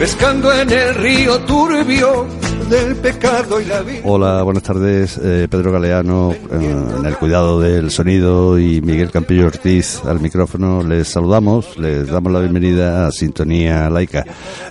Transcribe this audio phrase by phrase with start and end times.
[0.00, 2.26] pescando en el río turbio
[2.70, 4.00] del pecado y la vida.
[4.04, 9.48] Hola, buenas tardes, eh, Pedro Galeano eh, en el cuidado del sonido y Miguel Campillo
[9.48, 10.82] Ortiz al micrófono.
[10.82, 14.24] Les saludamos, les damos la bienvenida a Sintonía Laica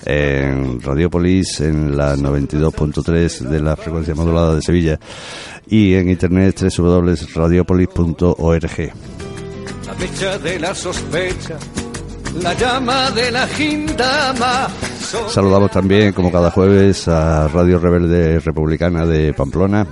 [0.04, 5.00] en Radiopolis en la 92.3 de la frecuencia modulada de Sevilla
[5.68, 8.94] y en internet www.radiopolis.org.
[9.86, 11.60] La mecha de la sospecha,
[12.42, 14.68] la llama de la gindama.
[15.28, 19.88] Saludamos también, como cada jueves, a Radio Rebelde Republicana de Pamplona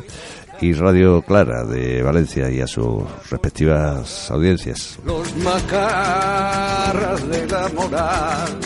[0.61, 4.97] y Radio Clara de Valencia y a sus respectivas audiencias.
[5.05, 8.59] Los macarras de la moral.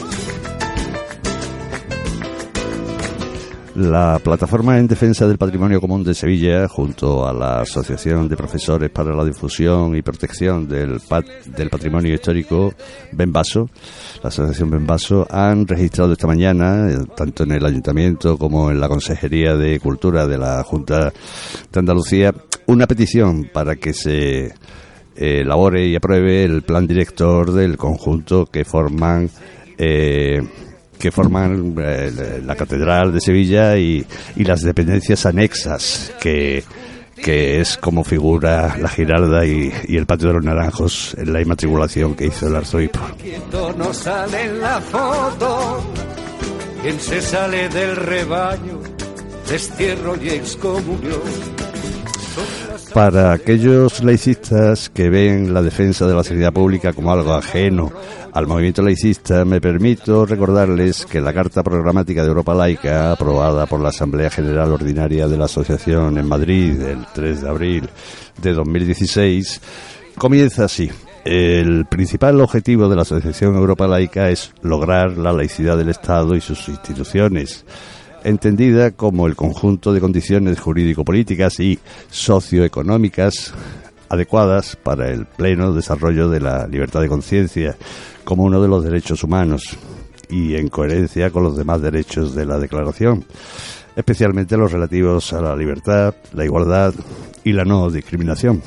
[3.75, 8.89] La plataforma en defensa del patrimonio común de Sevilla, junto a la Asociación de Profesores
[8.89, 12.73] para la Difusión y Protección del, pat del Patrimonio Histórico,
[13.13, 13.69] Benvaso,
[14.21, 18.89] la Asociación Benvaso, han registrado esta mañana, eh, tanto en el Ayuntamiento como en la
[18.89, 21.13] Consejería de Cultura de la Junta
[21.71, 22.35] de Andalucía,
[22.67, 24.53] una petición para que se eh,
[25.15, 29.29] elabore y apruebe el plan director del conjunto que forman
[29.77, 30.41] eh,
[31.01, 34.05] que forman eh, la Catedral de Sevilla y,
[34.35, 36.63] y las dependencias anexas que,
[37.15, 41.41] que es como figura la Giralda y, y, el Patio de los Naranjos en la
[41.41, 42.99] inmatriculación que hizo el arzobispo.
[43.77, 45.83] no sale en la foto,
[46.83, 48.79] quien se sale del rebaño,
[49.49, 51.21] destierro y excomunión.
[52.93, 57.89] Para aquellos laicistas que ven la defensa de la sanidad pública como algo ajeno
[58.33, 63.79] al movimiento laicista, me permito recordarles que la Carta Programática de Europa Laica, aprobada por
[63.79, 67.89] la Asamblea General Ordinaria de la Asociación en Madrid el 3 de abril
[68.41, 69.61] de 2016,
[70.17, 70.91] comienza así.
[71.23, 76.41] El principal objetivo de la Asociación Europa Laica es lograr la laicidad del Estado y
[76.41, 77.63] sus instituciones
[78.23, 83.53] entendida como el conjunto de condiciones jurídico-políticas y socioeconómicas
[84.09, 87.77] adecuadas para el pleno desarrollo de la libertad de conciencia
[88.23, 89.77] como uno de los derechos humanos
[90.29, 93.25] y en coherencia con los demás derechos de la Declaración,
[93.95, 96.93] especialmente los relativos a la libertad, la igualdad
[97.43, 98.61] y la no discriminación.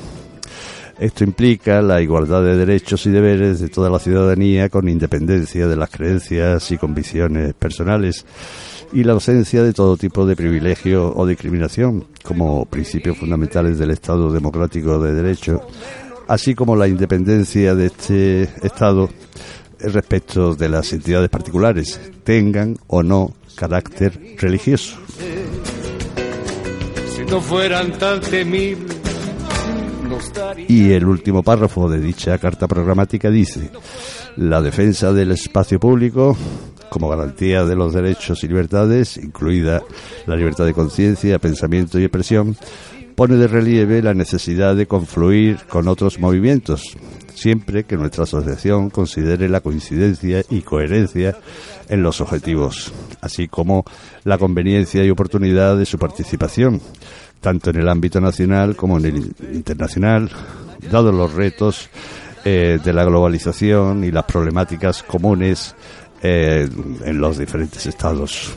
[0.97, 5.75] Esto implica la igualdad de derechos y deberes de toda la ciudadanía con independencia de
[5.75, 8.25] las creencias y convicciones personales
[8.95, 14.31] y la ausencia de todo tipo de privilegio o discriminación como principios fundamentales del Estado
[14.31, 15.67] democrático de derecho,
[16.29, 19.09] así como la independencia de este Estado
[19.79, 24.97] respecto de las entidades particulares, tengan o no carácter religioso.
[27.13, 28.95] Si no fueran tan temibles,
[30.69, 33.71] y el último párrafo de dicha carta programática dice,
[34.37, 36.37] la defensa del espacio público
[36.95, 39.83] como garantía de los derechos y libertades, incluida
[40.27, 42.55] la libertad de conciencia, pensamiento y expresión,
[43.15, 46.95] pone de relieve la necesidad de confluir con otros movimientos,
[47.33, 51.35] siempre que nuestra asociación considere la coincidencia y coherencia
[51.89, 53.83] en los objetivos, así como
[54.23, 56.79] la conveniencia y oportunidad de su participación,
[57.41, 60.29] tanto en el ámbito nacional como en el internacional,
[60.89, 61.89] dados los retos
[62.45, 65.75] eh, de la globalización y las problemáticas comunes
[66.25, 66.67] eh,
[67.03, 68.51] en los diferentes estados.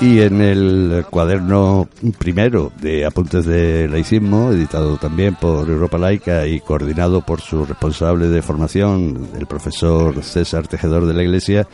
[0.00, 6.58] Y en el cuaderno primero de Apuntes de Laicismo, editado también por Europa Laica y
[6.58, 11.68] coordinado por su responsable de formación, el profesor César Tejedor de la Iglesia,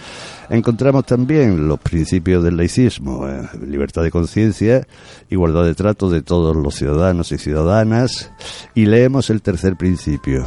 [0.51, 4.87] encontramos también los principios del laicismo, eh, libertad de conciencia,
[5.31, 8.31] igualdad de trato de todos los ciudadanos y ciudadanas,
[8.75, 10.45] y leemos el tercer principio,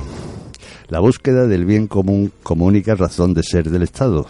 [0.87, 4.27] la búsqueda del bien común como única razón de ser del Estado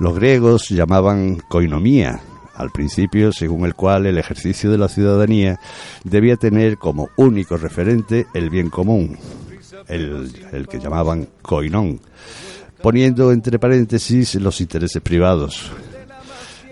[0.00, 2.20] los griegos llamaban koinomía
[2.54, 5.60] al principio, según el cual el ejercicio de la ciudadanía
[6.04, 9.18] debía tener como único referente el bien común,
[9.88, 12.00] el, el que llamaban koinón,
[12.82, 15.70] poniendo entre paréntesis los intereses privados.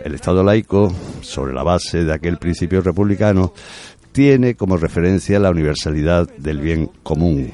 [0.02, 0.90] El Estado laico,
[1.20, 3.52] sobre la base de aquel principio republicano,
[4.10, 7.52] tiene como referencia la universalidad del bien común.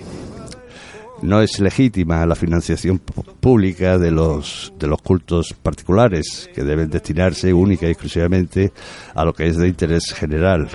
[1.24, 7.52] No es legítima la financiación pública de los, de los cultos particulares, que deben destinarse
[7.52, 8.72] única y exclusivamente
[9.14, 10.68] a lo que es de interés general.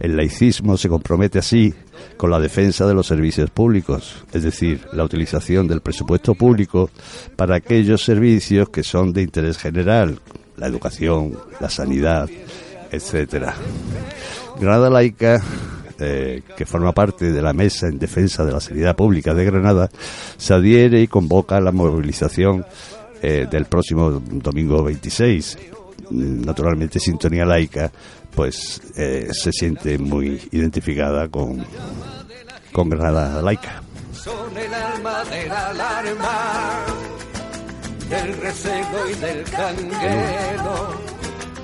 [0.00, 1.74] El laicismo se compromete así
[2.16, 6.90] con la defensa de los servicios públicos, es decir, la utilización del presupuesto público
[7.36, 10.18] para aquellos servicios que son de interés general,
[10.56, 12.28] la educación, la sanidad,
[12.90, 13.54] etcétera.
[14.58, 15.42] Granada Laica
[15.98, 19.90] eh, que forma parte de la Mesa en Defensa de la Sanidad Pública de Granada,
[20.36, 22.64] se adhiere y convoca la movilización
[23.20, 25.58] eh, del próximo domingo 26.
[26.10, 27.90] Naturalmente, Sintonía Laica
[28.34, 31.64] pues eh, se siente muy identificada con,
[32.72, 33.82] con Granada Laica.
[34.12, 36.84] Son el alma de la alarma,
[38.08, 40.94] del resego y del canguero,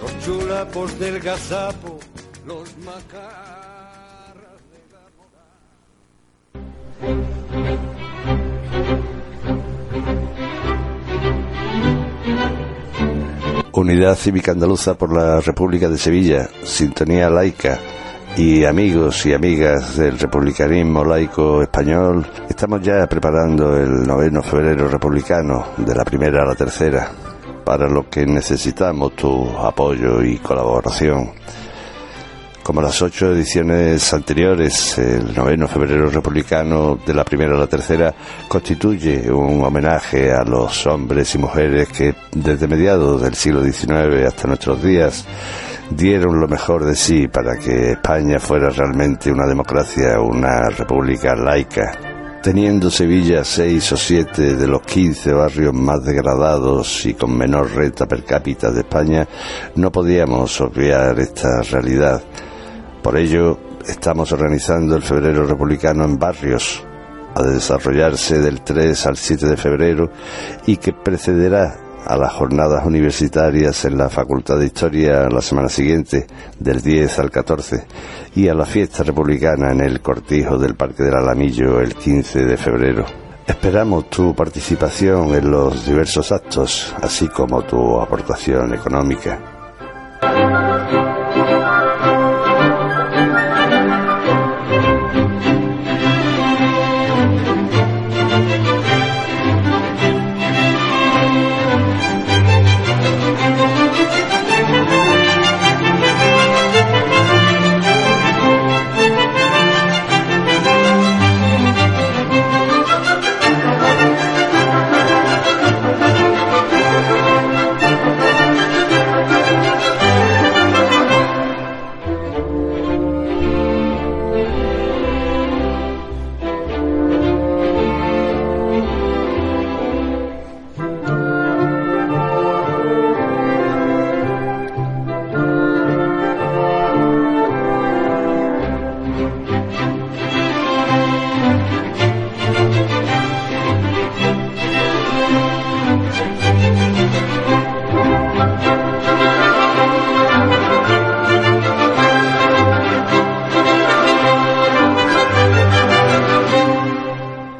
[0.02, 2.00] los chulapos del gazapo,
[2.44, 3.53] los macaros.
[13.72, 17.78] Unidad Cívica Andaluza por la República de Sevilla, Sintonía Laica
[18.36, 25.66] y amigos y amigas del republicanismo laico español, estamos ya preparando el noveno febrero republicano
[25.76, 27.10] de la primera a la tercera,
[27.64, 31.30] para lo que necesitamos tu apoyo y colaboración.
[32.64, 38.14] Como las ocho ediciones anteriores, el noveno febrero republicano de la primera a la tercera
[38.48, 44.48] constituye un homenaje a los hombres y mujeres que desde mediados del siglo XIX hasta
[44.48, 45.26] nuestros días
[45.90, 52.14] dieron lo mejor de sí para que España fuera realmente una democracia, una república laica.
[52.42, 58.06] Teniendo Sevilla seis o siete de los quince barrios más degradados y con menor renta
[58.06, 59.28] per cápita de España,
[59.76, 62.22] no podíamos obviar esta realidad
[63.04, 66.82] por ello, estamos organizando el Febrero Republicano en barrios,
[67.34, 70.10] a desarrollarse del 3 al 7 de febrero
[70.66, 76.26] y que precederá a las jornadas universitarias en la Facultad de Historia la semana siguiente,
[76.58, 77.84] del 10 al 14,
[78.36, 82.56] y a la fiesta republicana en el cortijo del Parque del Alamillo el 15 de
[82.56, 83.04] febrero.
[83.46, 89.53] Esperamos tu participación en los diversos actos, así como tu aportación económica.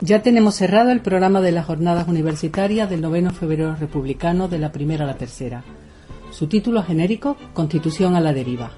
[0.04, 4.70] Ya tenemos cerrado el programa de las jornadas universitarias del noveno febrero republicano de la
[4.70, 5.64] primera a la tercera.
[6.30, 8.72] Su título genérico, Constitución a la deriva.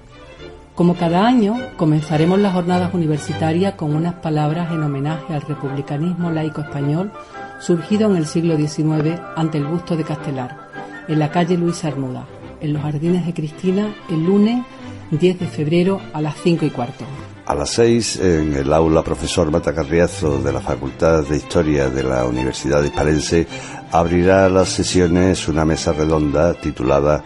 [0.73, 6.61] Como cada año, comenzaremos las jornadas universitarias con unas palabras en homenaje al republicanismo laico
[6.61, 7.11] español
[7.59, 10.69] surgido en el siglo XIX ante el busto de Castelar,
[11.09, 12.25] en la calle Luis Armuda,
[12.61, 14.63] en los jardines de Cristina, el lunes
[15.11, 17.03] 10 de febrero a las 5 y cuarto.
[17.47, 22.25] A las seis, en el aula profesor Matacarriazo de la Facultad de Historia de la
[22.25, 23.47] Universidad de Hispalense,
[23.89, 27.23] abrirá las sesiones una mesa redonda titulada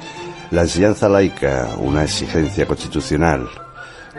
[0.52, 3.50] La enseñanza laica, una exigencia constitucional.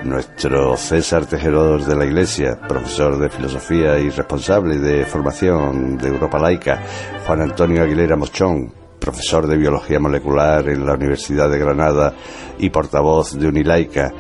[0.03, 6.41] Nuestro César Tejedor de la Iglesia, profesor de filosofía y responsable de formación de Europa
[6.41, 6.83] Laica,
[7.25, 12.13] Juan Antonio Aguilera Mochón, profesor de biología molecular en la Universidad de Granada
[12.59, 14.13] y portavoz de Unilaica,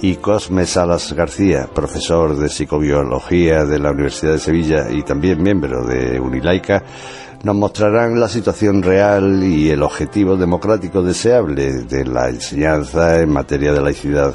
[0.00, 5.84] y Cosme Salas García, profesor de psicobiología de la Universidad de Sevilla y también miembro
[5.84, 6.82] de Unilaica,
[7.42, 13.72] nos mostrarán la situación real y el objetivo democrático deseable de la enseñanza en materia
[13.72, 14.34] de laicidad.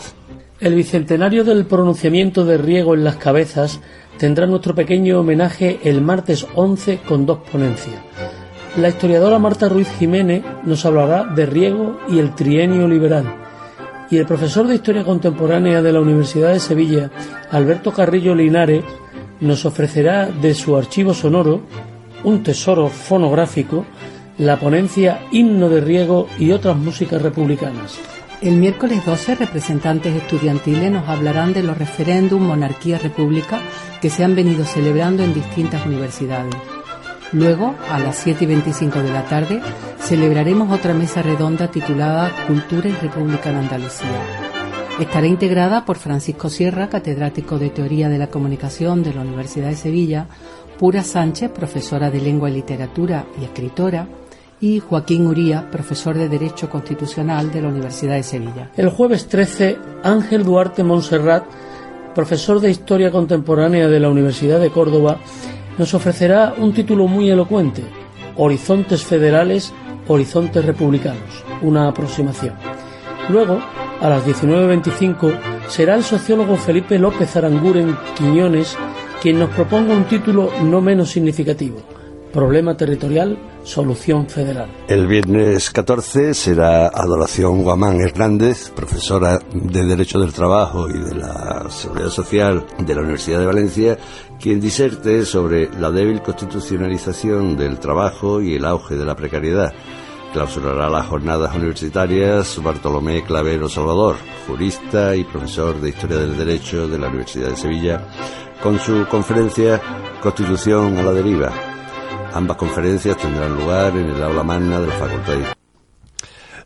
[0.60, 3.82] El bicentenario del pronunciamiento de Riego en las cabezas
[4.18, 7.96] tendrá nuestro pequeño homenaje el martes 11 con dos ponencias.
[8.78, 13.43] La historiadora Marta Ruiz Jiménez nos hablará de Riego y el trienio liberal
[14.14, 17.10] y el profesor de Historia Contemporánea de la Universidad de Sevilla,
[17.50, 18.84] Alberto Carrillo Linares,
[19.40, 21.62] nos ofrecerá de su archivo sonoro,
[22.24, 23.88] un tesoro fonográfico,
[24.38, 27.98] la ponencia Himno de Riego y otras músicas republicanas.
[28.40, 33.62] El miércoles 12, representantes estudiantiles nos hablarán de los referéndum, monarquía, república
[34.00, 36.54] que se han venido celebrando en distintas universidades.
[37.34, 39.60] Luego, a las 7 y 25 de la tarde,
[40.00, 44.22] celebraremos otra mesa redonda titulada Cultura y República en Andalucía.
[45.00, 49.76] Estará integrada por Francisco Sierra, catedrático de Teoría de la Comunicación de la Universidad de
[49.76, 50.28] Sevilla,
[50.78, 54.08] Pura Sánchez, profesora de Lengua y Literatura y escritora,
[54.62, 58.70] y Joaquín Uría, profesor de Derecho Constitucional de la Universidad de Sevilla.
[58.78, 61.46] El jueves 13, Ángel Duarte Monserrat,
[62.14, 65.18] profesor de Historia Contemporánea de la Universidad de Córdoba,
[65.78, 67.84] nos ofrecerá un título muy elocuente,
[68.36, 69.74] Horizontes Federales,
[70.08, 72.56] Horizontes Republicanos, una aproximación.
[73.30, 73.60] Luego,
[74.02, 75.34] a las 19.25,
[75.68, 78.78] será el sociólogo Felipe López Aranguren Quiñones
[79.22, 81.78] quien nos proponga un título no menos significativo,
[82.34, 84.68] Problema territorial, solución federal.
[84.88, 91.68] El viernes 14 será Adoración Guamán Hernández, profesora de Derecho del Trabajo y de la
[91.70, 93.98] Seguridad Social de la Universidad de Valencia,
[94.42, 99.72] quien diserte sobre la débil constitucionalización del trabajo y el auge de la precariedad.
[100.34, 104.16] Clausurará las jornadas universitarias Bartolomé Clavero Salvador,
[104.48, 108.08] jurista y profesor de Historia del Derecho de la Universidad de Sevilla,
[108.64, 109.80] con su conferencia
[110.20, 111.73] Constitución a la deriva,
[112.34, 115.54] Ambas conferencias tendrán lugar en el aula magna de la facultad.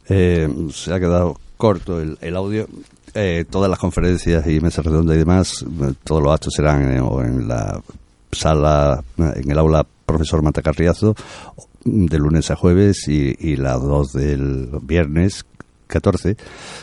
[0.08, 2.68] Eh, se ha quedado corto el, audio.
[3.14, 5.66] Eh, todas las conferencias y mesas redondas y demás,
[6.04, 7.82] todos los actos serán en, en la
[8.32, 11.16] sala, en el aula profesor Matacarriazo,
[11.84, 15.46] de lunes a jueves y las dos del viernes,
[15.88, 16.36] 14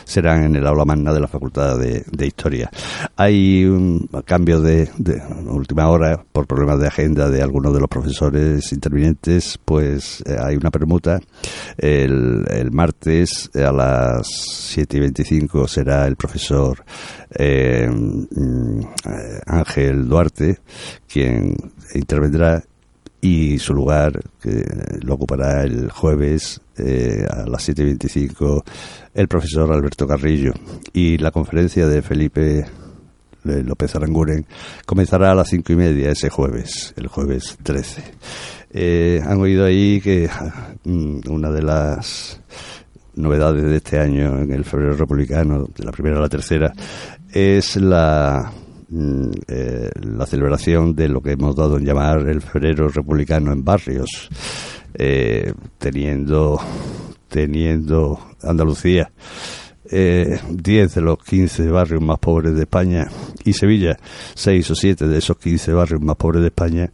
[0.03, 2.69] serán en el aula magna de la Facultad de, Historia.
[3.15, 4.89] Hay un cambio de,
[5.47, 10.55] última hora por problemas de agenda de algunos de los profesores intervinientes, pues eh, hay
[10.55, 11.19] una permuta.
[11.77, 16.83] El, martes a las 7 y 25 será el profesor
[17.29, 18.79] eh, mm,
[19.45, 20.59] Ángel Duarte
[21.07, 21.55] quien
[21.93, 22.63] intervendrá
[23.21, 24.63] y su lugar que
[25.01, 28.63] lo ocupará el jueves eh, a las 7.25
[29.13, 30.53] el profesor Alberto Carrillo
[30.93, 32.65] y la conferencia de Felipe
[33.43, 34.45] López Aranguren
[34.85, 38.03] comenzará a las cinco y media ese jueves, el jueves 13.
[38.71, 40.29] Eh, han oído ahí que
[40.83, 42.41] mm, una de las
[43.15, 46.73] novedades de este año en el febrero republicano, de la primera a la tercera,
[47.31, 48.51] es la
[48.87, 53.63] Mm, eh, la celebración de lo que hemos dado en llamar el febrero republicano en
[53.63, 54.29] barrios,
[54.97, 56.59] eh, teniendo,
[57.27, 59.11] teniendo Andalucía.
[59.91, 63.07] Eh, 10 de los 15 barrios más pobres de España
[63.43, 63.95] y Sevilla,
[64.33, 66.91] 6 o 7 de esos 15 barrios más pobres de España,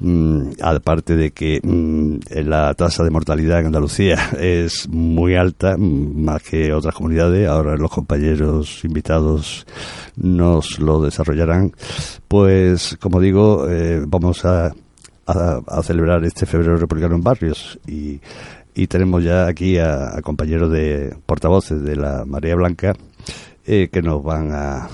[0.00, 6.24] Mm, aparte de que mm, la tasa de mortalidad en Andalucía es muy alta, mm,
[6.24, 9.66] más que otras comunidades, ahora los compañeros invitados
[10.16, 11.72] nos lo desarrollarán,
[12.28, 14.72] pues como digo, eh, vamos a,
[15.28, 18.20] a, celebrar este febrero republicano en barrios y,
[18.74, 22.94] y tenemos ya aquí a, compañeros de portavoces de la María Blanca
[23.66, 24.88] eh, que nos van a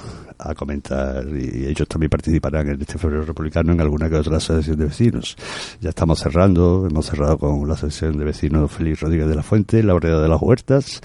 [0.52, 4.86] comentar y ellos también participarán en este febrero republicano en alguna que otra asociación de
[4.86, 5.36] vecinos.
[5.80, 9.82] Ya estamos cerrando, hemos cerrado con la asociación de vecinos Félix Rodríguez de la Fuente,
[9.82, 11.00] la barriada de las Huertas,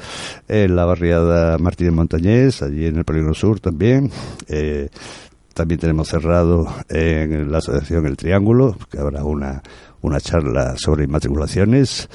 [0.47, 4.11] en la barriada Martínez Montañés, allí en el Polígono Sur también.
[4.47, 4.89] Eh,
[5.53, 9.61] también tenemos cerrado en la asociación El Triángulo, que habrá una,
[10.01, 12.09] una charla sobre inmatriculaciones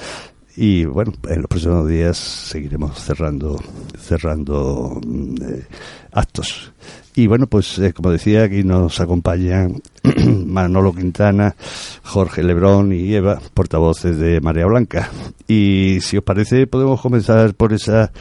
[0.57, 3.61] y bueno en los próximos días seguiremos cerrando
[3.99, 5.67] cerrando mm, eh,
[6.13, 6.71] actos
[7.17, 9.81] y bueno, pues eh, como decía, aquí nos acompañan
[10.45, 11.55] Manolo Quintana,
[12.03, 15.09] Jorge Lebrón y Eva, portavoces de Marea Blanca.
[15.47, 18.11] Y si os parece, podemos comenzar por esa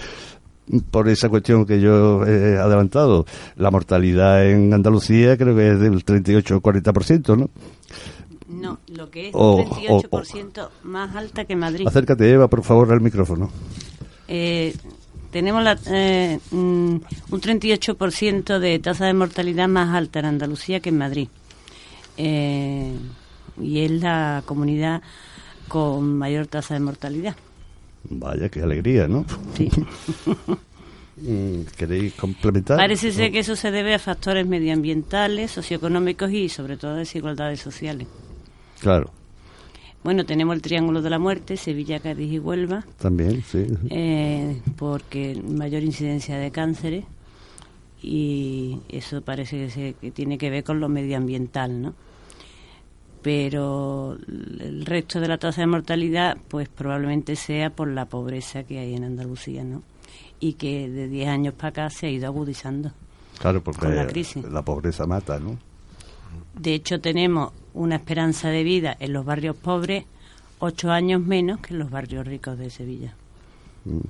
[0.90, 3.26] por esa cuestión que yo he adelantado.
[3.56, 7.50] La mortalidad en Andalucía creo que es del 38 o 40%, ¿no?
[8.48, 11.86] No, lo que es un 38% más alta que Madrid.
[11.86, 13.50] Acércate, Eva, por favor, al micrófono.
[14.28, 14.74] Eh,
[15.30, 20.90] tenemos la, eh, mm, un 38% de tasa de mortalidad más alta en Andalucía que
[20.90, 21.28] en Madrid.
[22.16, 22.92] Eh,
[23.60, 25.02] y es la comunidad
[25.68, 27.34] con mayor tasa de mortalidad.
[28.10, 29.24] Vaya, qué alegría, ¿no?
[29.56, 29.70] Sí.
[31.16, 32.76] Mm, ¿Queréis complementar?
[32.76, 37.60] Parece ser que eso se debe a factores medioambientales, socioeconómicos y sobre todo a desigualdades
[37.60, 38.08] sociales.
[38.80, 39.10] Claro.
[40.02, 42.84] Bueno, tenemos el Triángulo de la Muerte, Sevilla, Cádiz y Huelva.
[42.98, 43.64] También, sí.
[43.90, 47.04] Eh, porque mayor incidencia de cánceres
[48.02, 51.94] y eso parece que, que tiene que ver con lo medioambiental, ¿no?
[53.24, 54.18] Pero
[54.60, 58.94] el resto de la tasa de mortalidad, pues probablemente sea por la pobreza que hay
[58.94, 59.82] en Andalucía, ¿no?
[60.40, 62.92] Y que de 10 años para acá se ha ido agudizando.
[63.38, 64.44] Claro, porque la, crisis.
[64.44, 65.58] la pobreza mata, ¿no?
[66.54, 70.04] De hecho, tenemos una esperanza de vida en los barrios pobres
[70.58, 73.14] ocho años menos que en los barrios ricos de Sevilla.
[73.86, 74.00] Mm.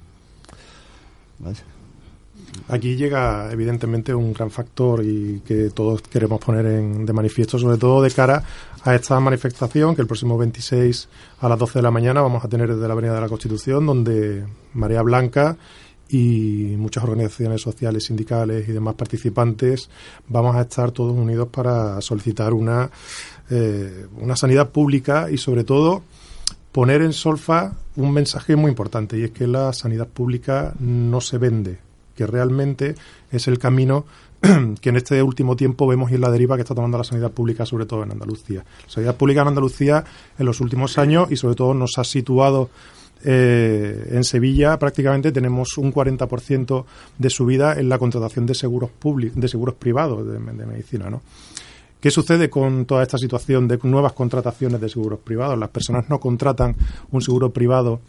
[2.68, 7.76] Aquí llega evidentemente un gran factor y que todos queremos poner en, de manifiesto, sobre
[7.76, 8.42] todo de cara
[8.82, 11.08] a esta manifestación que el próximo 26
[11.40, 13.84] a las 12 de la mañana vamos a tener desde la Avenida de la Constitución,
[13.84, 15.56] donde María Blanca
[16.08, 19.88] y muchas organizaciones sociales, sindicales y demás participantes
[20.28, 22.90] vamos a estar todos unidos para solicitar una,
[23.50, 26.02] eh, una sanidad pública y sobre todo
[26.72, 31.38] poner en solfa un mensaje muy importante y es que la sanidad pública no se
[31.38, 31.78] vende,
[32.14, 32.94] que realmente
[33.30, 34.04] es el camino
[34.80, 37.30] que en este último tiempo vemos y en la deriva que está tomando la sanidad
[37.30, 38.64] pública, sobre todo en Andalucía.
[38.86, 40.04] La sanidad pública en Andalucía
[40.38, 42.70] en los últimos años y sobre todo nos ha situado
[43.26, 46.84] eh, en Sevilla prácticamente tenemos un 40%
[47.16, 51.22] de subida en la contratación de seguros públicos, de seguros privados de, de medicina, ¿no?
[52.04, 55.58] ¿Qué sucede con toda esta situación de nuevas contrataciones de seguros privados?
[55.58, 56.76] Las personas no contratan
[57.12, 58.02] un seguro privado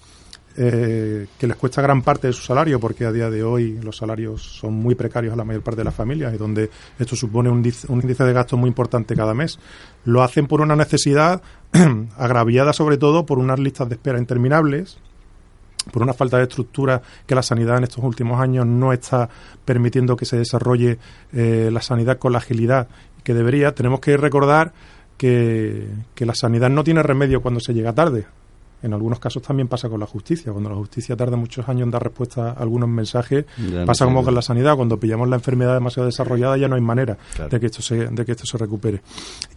[0.57, 3.97] eh, que les cuesta gran parte de su salario, porque a día de hoy los
[3.97, 7.49] salarios son muy precarios a la mayor parte de las familias y donde esto supone
[7.49, 7.57] un,
[7.89, 9.59] índice de gasto muy importante cada mes.
[10.05, 11.41] Lo hacen por una necesidad
[12.17, 14.97] agraviada sobre todo por unas listas de espera interminables,
[15.91, 19.29] por una falta de estructura que la sanidad en estos últimos años no está
[19.65, 20.97] permitiendo que se desarrolle
[21.33, 22.87] eh, la sanidad con la agilidad
[23.23, 24.71] que debería, tenemos que recordar
[25.17, 25.87] que,
[26.17, 28.25] la sanidad no tiene remedio cuando se llega tarde.
[28.85, 30.51] En algunos casos también pasa con la justicia.
[30.51, 33.45] Cuando la justicia tarda muchos años en dar respuesta a algunos mensajes,
[33.85, 34.75] pasa como con la sanidad.
[34.75, 37.17] Cuando pillamos la enfermedad demasiado desarrollada ya no hay manera
[37.49, 39.01] de, que esto se, de que esto se recupere.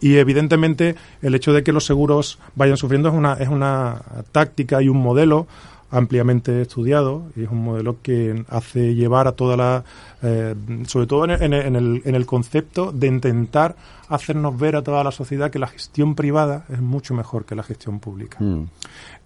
[0.01, 4.81] Y evidentemente el hecho de que los seguros vayan sufriendo es una, es una táctica
[4.81, 5.45] y un modelo
[5.91, 9.83] ampliamente estudiado y es un modelo que hace llevar a toda la,
[10.21, 10.55] eh,
[10.87, 13.75] sobre todo en, el, en el concepto de intentar
[14.07, 17.63] hacernos ver a toda la sociedad que la gestión privada es mucho mejor que la
[17.63, 18.37] gestión pública.
[18.39, 18.65] Mm.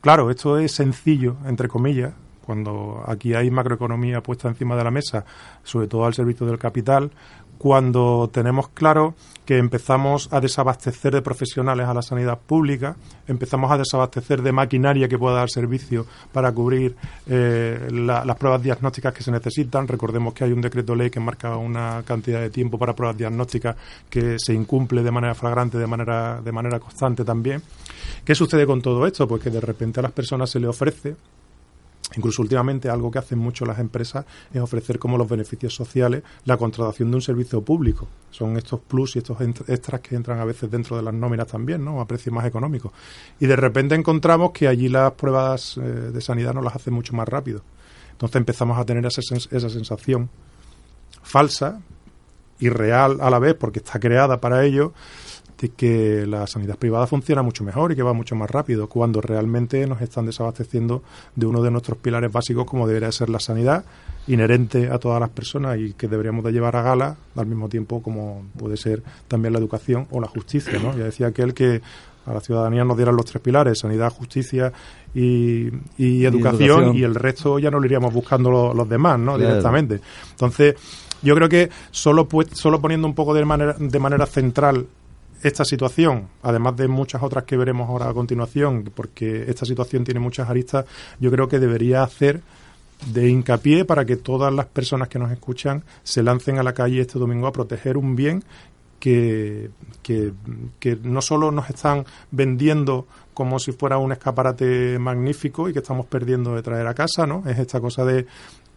[0.03, 2.11] Claro, esto es sencillo, entre comillas,
[2.45, 5.23] cuando aquí hay macroeconomía puesta encima de la mesa,
[5.63, 7.09] sobre todo al servicio del capital,
[7.63, 13.77] cuando tenemos claro que empezamos a desabastecer de profesionales a la sanidad pública, empezamos a
[13.77, 16.93] desabastecer de maquinaria que pueda dar servicio para cubrir
[17.25, 19.87] eh, las pruebas diagnósticas que se necesitan.
[19.87, 23.77] Recordemos que hay un decreto ley que marca una cantidad de tiempo para pruebas diagnósticas
[24.09, 27.61] que se incumple de manera flagrante, de manera, de manera constante también.
[28.25, 29.25] ¿Qué sucede con todo esto?
[29.25, 31.15] Pues que de repente a las personas se les ofrece
[32.15, 36.57] Incluso últimamente algo que hacen mucho las empresas es ofrecer como los beneficios sociales la
[36.57, 38.07] contratación de un servicio público.
[38.29, 41.83] Son estos plus y estos extras que entran a veces dentro de las nóminas también,
[41.83, 42.01] ¿no?
[42.01, 42.91] A precios más económicos.
[43.39, 47.13] Y de repente encontramos que allí las pruebas eh, de sanidad nos las hacen mucho
[47.13, 47.61] más rápido.
[48.11, 50.29] Entonces empezamos a tener esa, esa sensación
[51.23, 51.81] falsa
[52.59, 54.93] y real a la vez porque está creada para ello
[55.69, 59.85] que la sanidad privada funciona mucho mejor y que va mucho más rápido, cuando realmente
[59.87, 61.03] nos están desabasteciendo
[61.35, 63.85] de uno de nuestros pilares básicos como debería ser la sanidad,
[64.27, 68.01] inherente a todas las personas y que deberíamos de llevar a gala al mismo tiempo
[68.01, 70.79] como puede ser también la educación o la justicia.
[70.79, 70.95] ¿no?
[70.97, 71.81] Ya decía aquel que
[72.25, 74.71] a la ciudadanía nos dieran los tres pilares, sanidad, justicia
[75.13, 79.37] y, educación, y, el resto ya no lo iríamos buscando los demás, ¿no?
[79.37, 79.99] Directamente.
[80.31, 80.75] Entonces,
[81.21, 84.87] yo creo que solo, pues, solo poniendo un poco de manera, de manera central
[85.43, 90.19] esta situación, además de muchas otras que veremos ahora a continuación, porque esta situación tiene
[90.19, 90.85] muchas aristas,
[91.19, 92.41] yo creo que debería hacer
[93.07, 97.01] de hincapié para que todas las personas que nos escuchan se lancen a la calle
[97.01, 98.43] este domingo a proteger un bien
[98.99, 99.69] que,
[100.01, 100.31] que,
[101.03, 106.55] no solo nos están vendiendo como si fuera un escaparate magnífico y que estamos perdiendo
[106.55, 107.43] de traer a casa, ¿no?
[107.45, 108.25] Es esta cosa de,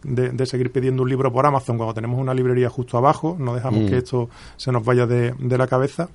[0.03, 3.83] de, seguir pidiendo un libro por Amazon cuando tenemos una librería justo abajo, no dejamos
[3.83, 3.87] mm.
[3.87, 6.09] que esto se nos vaya de, de la cabeza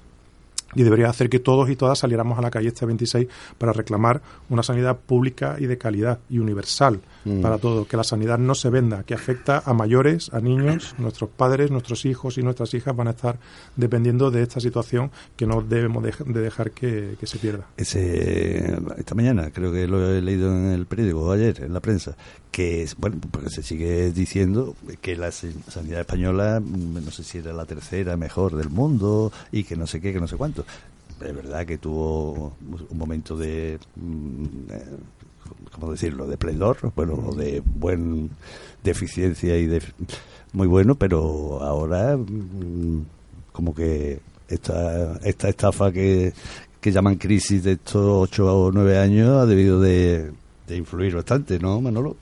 [0.74, 4.22] y debería hacer que todos y todas saliéramos a la calle este 26 para reclamar
[4.48, 7.40] una sanidad pública y de calidad y universal mm.
[7.40, 11.30] para todos, que la sanidad no se venda, que afecta a mayores, a niños, nuestros
[11.30, 13.38] padres, nuestros hijos y nuestras hijas van a estar
[13.76, 17.66] dependiendo de esta situación que no debemos de, dejar que, se pierda.
[17.76, 22.16] Ese, esta mañana, creo que lo he leído en el periódico ayer, en la prensa,
[22.52, 27.52] que bueno, porque se sigue diciendo que la sanidad española, mm, no sé si era
[27.52, 30.64] la tercera mejor del mundo y que no sé qué, que no sé cuánto.
[31.20, 32.54] Es verdad que tuvo
[32.90, 34.84] un momento de mm, eh,
[35.72, 38.30] ¿cómo decirlo?, de pleidor, bueno, de buen,
[38.84, 39.82] de eficiencia y de
[40.52, 43.04] muy bueno, pero ahora mm,
[43.52, 46.34] como que esta, esta estafa que,
[46.80, 50.32] que llaman crisis de estos ocho o nueve años ha debido de,
[50.76, 52.16] influir bastante, ¿no, Manolo?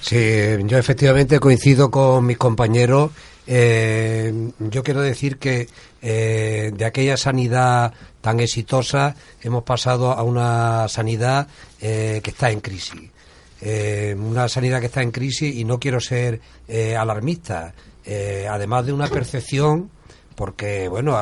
[0.00, 0.16] Sí,
[0.64, 3.10] yo efectivamente coincido con mis compañeros.
[3.46, 5.68] Eh, yo quiero decir que
[6.00, 11.48] eh, de aquella sanidad tan exitosa hemos pasado a una sanidad
[11.80, 13.10] eh, que está en crisis.
[14.16, 16.40] una sanidad que está en crisis y no quiero ser
[16.98, 17.74] alarmista.
[18.48, 19.90] además de una percepción,
[20.34, 21.18] porque bueno,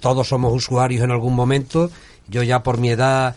[0.00, 1.90] todos somos usuarios en algún momento.
[2.28, 3.36] Yo ya por mi edad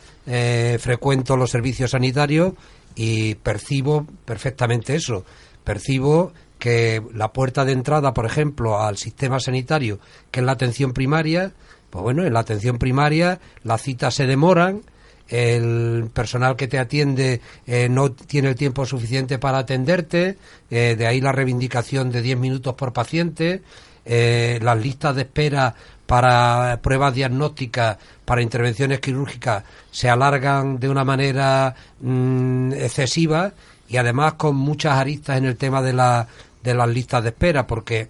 [0.79, 2.53] frecuento los servicios sanitarios
[2.95, 5.23] y percibo perfectamente eso.
[5.63, 9.99] Percibo que la puerta de entrada, por ejemplo, al sistema sanitario,
[10.31, 11.53] que es la atención primaria,
[11.89, 14.81] pues bueno, en la atención primaria las citas se demoran,
[15.29, 20.37] el personal que te atiende eh, no tiene el tiempo suficiente para atenderte,
[20.69, 23.61] eh, de ahí la reivindicación de 10 minutos por paciente,
[24.05, 25.75] eh, las listas de espera
[26.07, 33.51] para pruebas diagnósticas, para intervenciones quirúrgicas, se alargan de una manera mm, excesiva
[33.89, 36.27] y además con muchas aristas en el tema de, la,
[36.63, 38.07] de las listas de espera, porque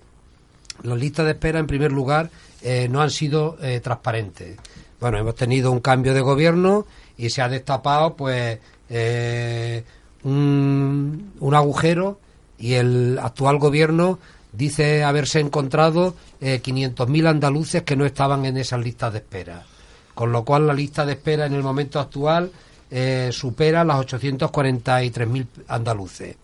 [0.83, 2.29] las listas de espera, en primer lugar,
[2.61, 4.57] eh, no han sido eh, transparentes.
[4.99, 6.85] Bueno, hemos tenido un cambio de gobierno
[7.17, 9.83] y se ha destapado, pues, eh,
[10.23, 12.19] un, un agujero
[12.59, 14.19] y el actual gobierno
[14.51, 19.65] dice haberse encontrado eh, 500.000 andaluces que no estaban en esas listas de espera.
[20.13, 22.51] Con lo cual la lista de espera en el momento actual
[22.89, 26.35] eh, supera las 843.000 andaluces.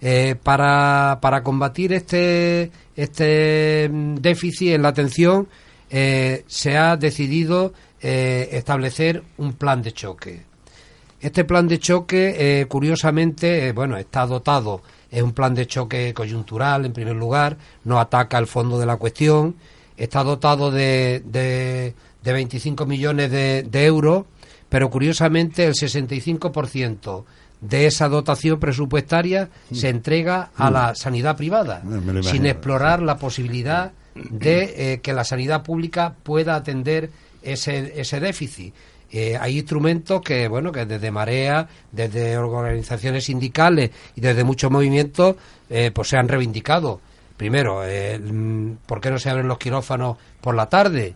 [0.00, 5.48] Eh, para, para, combatir este, este mm, déficit en la atención
[5.90, 10.42] eh, se ha decidido establecer un plan de choque.
[11.20, 16.92] Este plan de choque, curiosamente, bueno, está dotado es un plan de choque coyuntural, en
[16.92, 19.56] primer lugar, no ataca el fondo de la cuestión,
[19.96, 24.24] está dotado de, de, 25 millones de, euros,
[24.68, 27.24] pero curiosamente el 65%
[27.60, 31.82] de esa dotación presupuestaria se entrega a la sanidad privada,
[32.22, 37.10] sin explorar la posibilidad de eh, que la sanidad pública pueda atender
[37.42, 38.74] ese, ese déficit.
[39.10, 45.36] Eh, hay instrumentos que, bueno, que desde Marea, desde organizaciones sindicales y desde muchos movimientos,
[45.70, 47.00] eh, pues se han reivindicado.
[47.36, 48.20] Primero, eh,
[48.84, 51.14] ¿por qué no se abren los quirófanos por la tarde?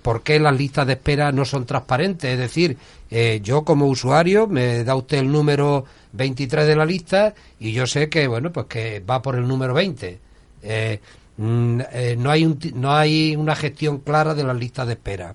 [0.00, 2.30] ¿Por qué las listas de espera no son transparentes?
[2.32, 2.78] Es decir,
[3.42, 8.08] yo como usuario me da usted el número 23 de la lista y yo sé
[8.08, 10.18] que, bueno, pues que va por el número 20.
[11.36, 11.80] Mm,
[12.16, 15.34] no, hay no hay una gestión clara de las listas de espera.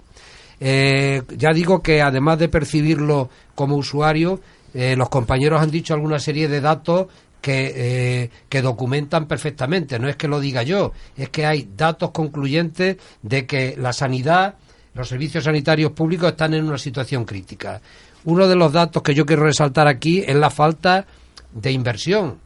[0.59, 4.39] Eh, ya digo que además de percibirlo como usuario,
[4.73, 7.07] eh, los compañeros han dicho alguna serie de datos
[7.41, 9.99] que, eh, que, documentan perfectamente.
[9.99, 14.55] No es que lo diga yo, es que hay datos concluyentes de que la sanidad,
[14.93, 17.81] los servicios sanitarios públicos están en una situación crítica.
[18.23, 21.05] Uno de los datos que yo quiero resaltar aquí es la falta
[21.53, 22.39] de inversión.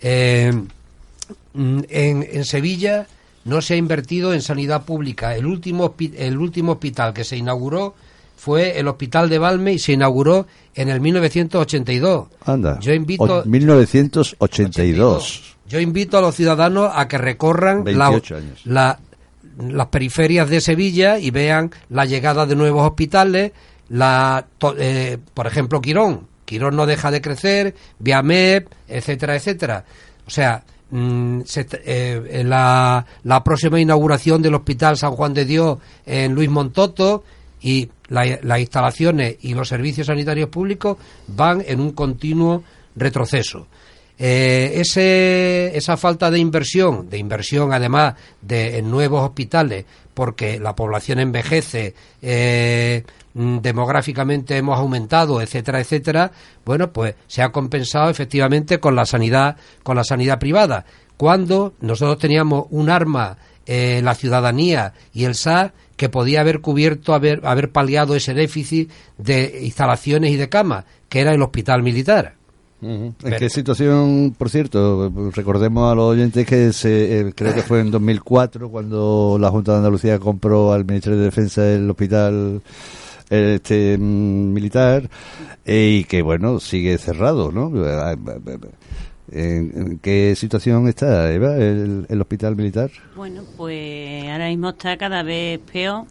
[0.00, 0.68] en,
[1.52, 3.06] en Sevilla
[3.44, 5.36] no se ha invertido en sanidad pública.
[5.36, 7.94] El último, el último hospital que se inauguró
[8.36, 12.28] fue el Hospital de Valme y se inauguró en el 1982.
[12.46, 12.80] Anda.
[12.80, 15.56] Yo invito 1982.
[15.68, 17.84] Yo invito a los ciudadanos a que recorran
[18.64, 18.96] las
[19.90, 23.52] periferias de Sevilla y vean la llegada de nuevos hospitales,
[23.90, 24.46] la,
[24.78, 26.26] eh, por ejemplo, Quirón.
[26.46, 29.84] Quirón no deja de crecer, Viamep, etcétera, etcétera.
[30.26, 31.42] O sea, Mm,
[31.84, 37.22] eh, la, la, próxima inauguración del Hospital San Juan de Dios en Luis Montoto
[37.60, 40.96] y las instalaciones y los servicios sanitarios públicos
[41.28, 42.64] van en un continuo
[42.96, 43.68] retroceso.
[44.22, 50.76] Eh, ese, esa falta de inversión, de inversión además de en nuevos hospitales, porque la
[50.76, 53.02] población envejece, eh,
[53.32, 56.32] Mm, demográficamente hemos aumentado, etcétera, etcétera,
[56.64, 60.84] bueno, pues se ha compensado efectivamente con la sanidad, con la sanidad privada.
[61.16, 67.14] Cuando nosotros teníamos un arma, eh, la ciudadanía y el SAR, que podía haber cubierto,
[67.14, 72.34] haber, haber paliado ese déficit de instalaciones y de camas, que era el hospital militar.
[72.82, 75.12] ¿En qué situación, por cierto?
[75.34, 79.72] Recordemos a los oyentes que se, eh, creo que fue en 2004 cuando la Junta
[79.72, 82.62] de Andalucía compró al Ministerio de Defensa el hospital
[83.28, 85.08] este mm, militar
[85.64, 87.70] eh, y que bueno sigue cerrado no
[89.32, 96.06] ¿En, qué situación está el, hospital militar bueno pues ahora mismo está cada vez peor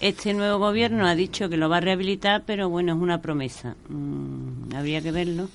[0.00, 3.76] Este nuevo gobierno ha dicho que lo va a rehabilitar, pero bueno, es una promesa.
[3.88, 5.48] Mm, habría que verlo.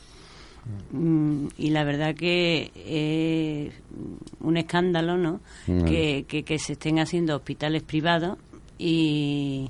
[0.91, 3.73] Mm, y la verdad que es
[4.41, 5.39] un escándalo, ¿no?
[5.67, 5.83] Mm.
[5.85, 8.37] Que, que, que se estén haciendo hospitales privados
[8.77, 9.69] y,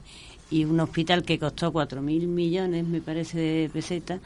[0.49, 4.19] y un hospital que costó 4.000 millones, me parece, de pesetas,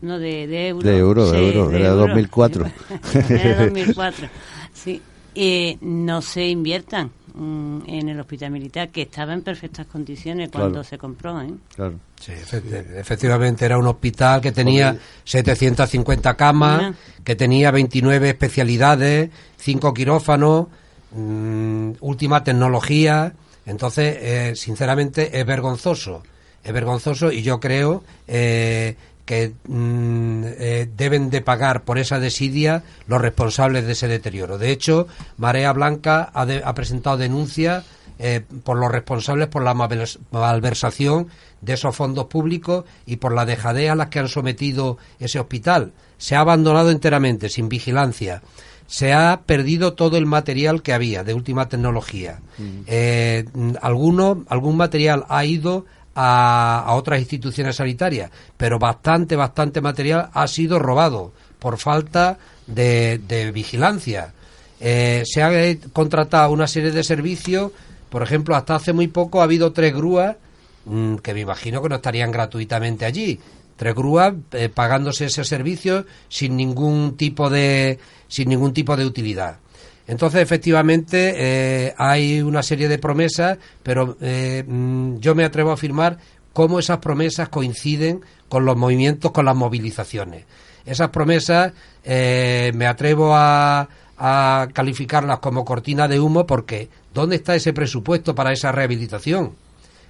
[0.00, 0.84] no de, de euros.
[0.84, 2.08] De euro, de Sí, euro, era euros.
[2.08, 2.66] 2004.
[3.30, 4.28] era 2004,
[4.72, 5.00] sí.
[5.34, 10.70] Eh, no se inviertan mm, en el hospital militar, que estaba en perfectas condiciones cuando
[10.70, 10.84] Claro.
[10.84, 11.52] se compró, ¿eh?
[11.76, 11.94] Claro.
[12.20, 19.94] Sí, efe- efectivamente era un hospital que tenía 750 camas, que tenía 29 especialidades, 5
[19.94, 20.66] quirófanos,
[21.12, 23.32] mm, última tecnología.
[23.66, 26.22] Entonces, eh, sinceramente, es vergonzoso.
[26.64, 32.82] Es vergonzoso y yo creo eh, que mm, eh, deben de pagar por esa desidia
[33.06, 34.58] los responsables de ese deterioro.
[34.58, 37.84] De hecho, Marea Blanca ha, de- ha presentado denuncias
[38.18, 41.28] eh, por los responsables por la malvers- malversación
[41.60, 45.92] de esos fondos públicos y por la dejadez a las que han sometido ese hospital.
[46.18, 48.42] Se ha abandonado enteramente, sin vigilancia.
[48.86, 52.40] Se ha perdido todo el material que había de última tecnología.
[52.86, 59.80] Eh, mm, alguno, algún material ha ido a, a otras instituciones sanitarias, pero bastante, bastante
[59.80, 64.32] material ha sido robado por falta de, de vigilancia.
[64.80, 67.72] Eh, se ha eh, contratado una serie de servicios,
[68.08, 70.36] por ejemplo, hasta hace muy poco ha habido tres grúas
[70.84, 73.38] mm, que me imagino que no estarían gratuitamente allí.
[73.76, 79.58] Tres grúas eh, pagándose ese servicio sin ningún tipo de sin ningún tipo de utilidad.
[80.06, 85.74] Entonces, efectivamente, eh, hay una serie de promesas, pero eh, mm, yo me atrevo a
[85.74, 86.18] afirmar
[86.52, 90.44] cómo esas promesas coinciden con los movimientos, con las movilizaciones.
[90.86, 93.86] Esas promesas me atrevo a,
[94.18, 99.52] a calificarlas como cortina de humo porque ¿dónde está ese presupuesto para esa rehabilitación?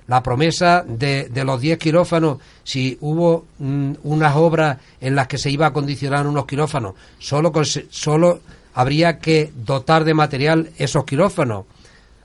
[0.09, 5.39] la promesa de, de los 10 quirófanos, si hubo mm, unas obras en las que
[5.39, 7.53] se iba a condicionar unos quirófanos, solo,
[7.91, 8.41] solo
[8.75, 11.67] habría que dotar de material esos quirófanos.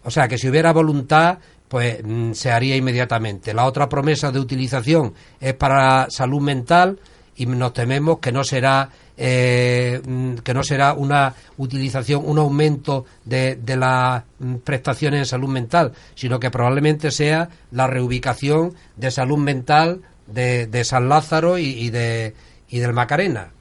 [0.05, 3.53] O sea, que si hubiera voluntad, pues mm, se haría inmediatamente.
[3.53, 6.97] La otra promesa de utilización es para salud mental
[7.35, 13.05] y nos tememos que no será eh, mm, que no será una utilización, un aumento
[13.25, 19.11] de, de las mm, prestaciones en salud mental, sino que probablemente sea la reubicación de
[19.11, 22.33] salud mental de, de San Lázaro y, y de
[22.73, 23.51] y del Macarena.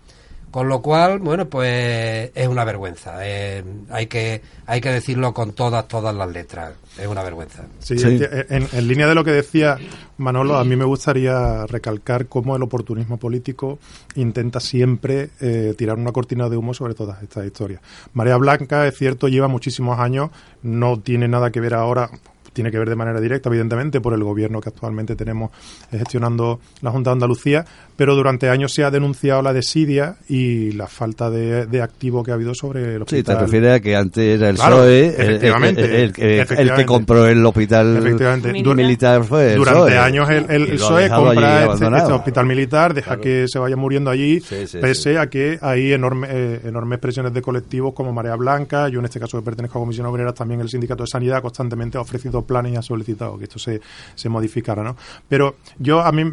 [0.52, 3.16] Con lo cual, bueno, pues es una vergüenza.
[3.26, 6.74] eh, hay que hay que decirlo con todas todas las letras.
[6.96, 7.64] Es una vergüenza.
[7.80, 8.20] Sí, Sí.
[8.50, 9.78] en línea de lo que decía
[10.18, 13.78] Manolo, a mí me gustaría recalcar cómo el oportunismo político
[14.14, 17.80] intenta siempre eh, tirar una cortina de humo sobre todas estas historias.
[18.12, 20.30] Marea Blanca, es cierto, lleva muchísimos años,
[20.62, 22.10] no tiene nada que ver ahora
[22.52, 25.50] tiene que ver de manera directa, evidentemente, por el gobierno que actualmente tenemos
[25.90, 27.64] eh, gestionando la Junta de Andalucía,
[27.96, 32.30] pero durante años se ha denunciado la desidia y la falta de, de activo que
[32.30, 33.36] ha habido sobre el Sí, hospital.
[33.36, 36.12] te refieres a que antes era el Claro, PSOE, el- el, efectivamente, el- el- el
[36.12, 36.86] que- el que efectivamente.
[36.86, 38.52] compró el hospital Efectivamente.
[38.52, 38.76] Militar.
[38.76, 39.98] militar fue el Durante PSOE.
[39.98, 43.20] años el, PSOE compra este, este hospital militar, deja Claro.
[43.22, 45.16] que se vaya muriendo allí, Sí, sí, pese sí.
[45.16, 49.20] a que hay enorme, eh, enormes presiones de colectivos como Marea Blanca, yo en este
[49.20, 52.72] caso que pertenezco a Comisión Obrera, también el Sindicato de Sanidad constantemente ha ofrecido planes
[52.72, 53.80] y ha solicitado que esto se,
[54.14, 54.96] se modificara, ¿no?
[55.28, 56.24] Pero yo a mí,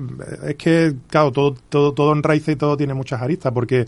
[0.48, 3.88] es que, claro, todo, todo, todo enraiza y todo tiene muchas aristas, porque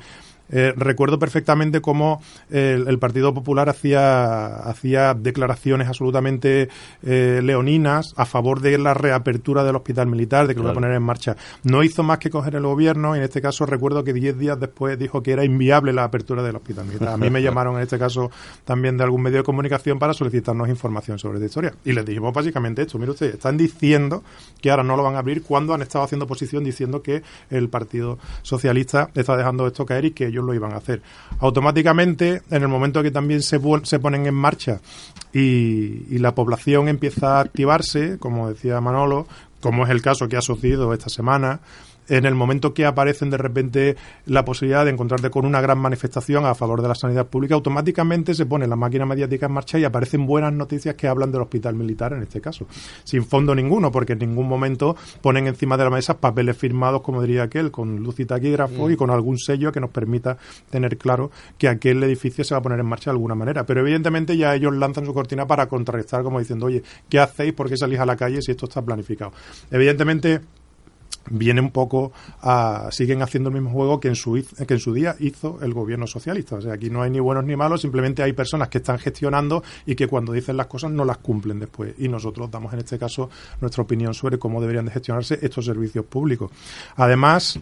[0.51, 6.69] eh, recuerdo perfectamente cómo eh, el, el Partido Popular hacía, hacía declaraciones absolutamente
[7.03, 10.75] eh, leoninas a favor de la reapertura del hospital militar, de que lo iba a
[10.75, 11.35] poner en marcha.
[11.63, 14.59] No hizo más que coger el gobierno y en este caso recuerdo que 10 días
[14.59, 17.09] después dijo que era inviable la apertura del hospital militar.
[17.09, 18.31] A mí me llamaron en este caso
[18.65, 21.73] también de algún medio de comunicación para solicitarnos información sobre esta historia.
[21.85, 22.99] Y les dijimos básicamente esto.
[22.99, 24.23] Mire usted, están diciendo
[24.61, 27.69] que ahora no lo van a abrir cuando han estado haciendo oposición diciendo que el
[27.69, 31.01] Partido Socialista está dejando esto caer y que ellos lo iban a hacer.
[31.39, 34.79] Automáticamente, en el momento que también se, se ponen en marcha
[35.33, 39.27] y la población empieza a activarse, como decía Manolo,
[39.61, 41.61] como es el caso que ha sucedido esta semana,
[42.07, 46.45] en el momento que aparecen de repente la posibilidad de encontrarte con una gran manifestación
[46.45, 49.83] a favor de la sanidad pública, automáticamente se pone la máquina mediática en marcha y
[49.83, 52.67] aparecen buenas noticias que hablan del hospital militar en este caso,
[53.03, 57.21] sin fondo ninguno, porque en ningún momento ponen encima de la mesa papeles firmados, como
[57.21, 60.37] diría aquel, con luz y taquígrafo y con algún sello que nos permita
[60.69, 63.65] tener claro que aquel edificio se va a poner en marcha de alguna manera.
[63.65, 67.53] Pero evidentemente ya ellos lanzan su cortina para contrarrestar, como diciendo, oye, ¿qué hacéis?
[67.53, 69.31] ¿Por qué salís a la calle si esto está planificado?
[69.69, 70.41] Evidentemente
[71.29, 74.33] viene un poco a siguen haciendo el mismo juego que en su
[74.67, 76.55] que en su día hizo el gobierno socialista.
[76.55, 79.63] O sea aquí no hay ni buenos ni malos simplemente hay personas que están gestionando
[79.85, 81.93] y que cuando dicen las cosas no las cumplen después.
[81.99, 83.29] Y nosotros damos en este caso
[83.59, 86.51] nuestra opinión sobre cómo deberían de gestionarse estos servicios públicos.
[86.95, 87.59] Además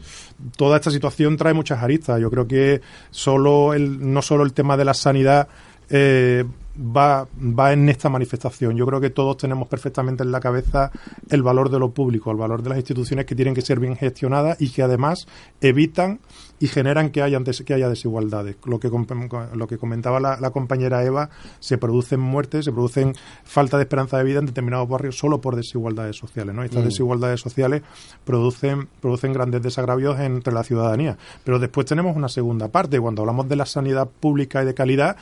[0.55, 2.19] toda esta situación trae muchas aristas.
[2.21, 5.47] Yo creo que solo el no solo el tema de la sanidad
[5.89, 6.45] eh,
[6.79, 8.75] va, va en esta manifestación.
[8.75, 10.91] Yo creo que todos tenemos perfectamente en la cabeza
[11.29, 13.95] el valor de lo público, el valor de las instituciones que tienen que ser bien
[13.95, 15.27] gestionadas y que además
[15.61, 16.19] evitan
[16.59, 18.57] y generan que haya, que haya desigualdades.
[18.65, 23.83] Lo que, lo que comentaba la, compañera Eva, se producen muertes, se producen falta de
[23.83, 26.53] esperanza de vida en determinados barrios solo por desigualdades sociales.
[26.53, 26.63] ¿no?
[26.63, 26.87] Estas mm.
[26.87, 27.81] desigualdades sociales
[28.25, 31.17] producen, producen grandes desagravios entre la ciudadanía.
[31.43, 32.99] Pero después tenemos una segunda parte.
[32.99, 35.15] Cuando hablamos de la sanidad pública y de calidad,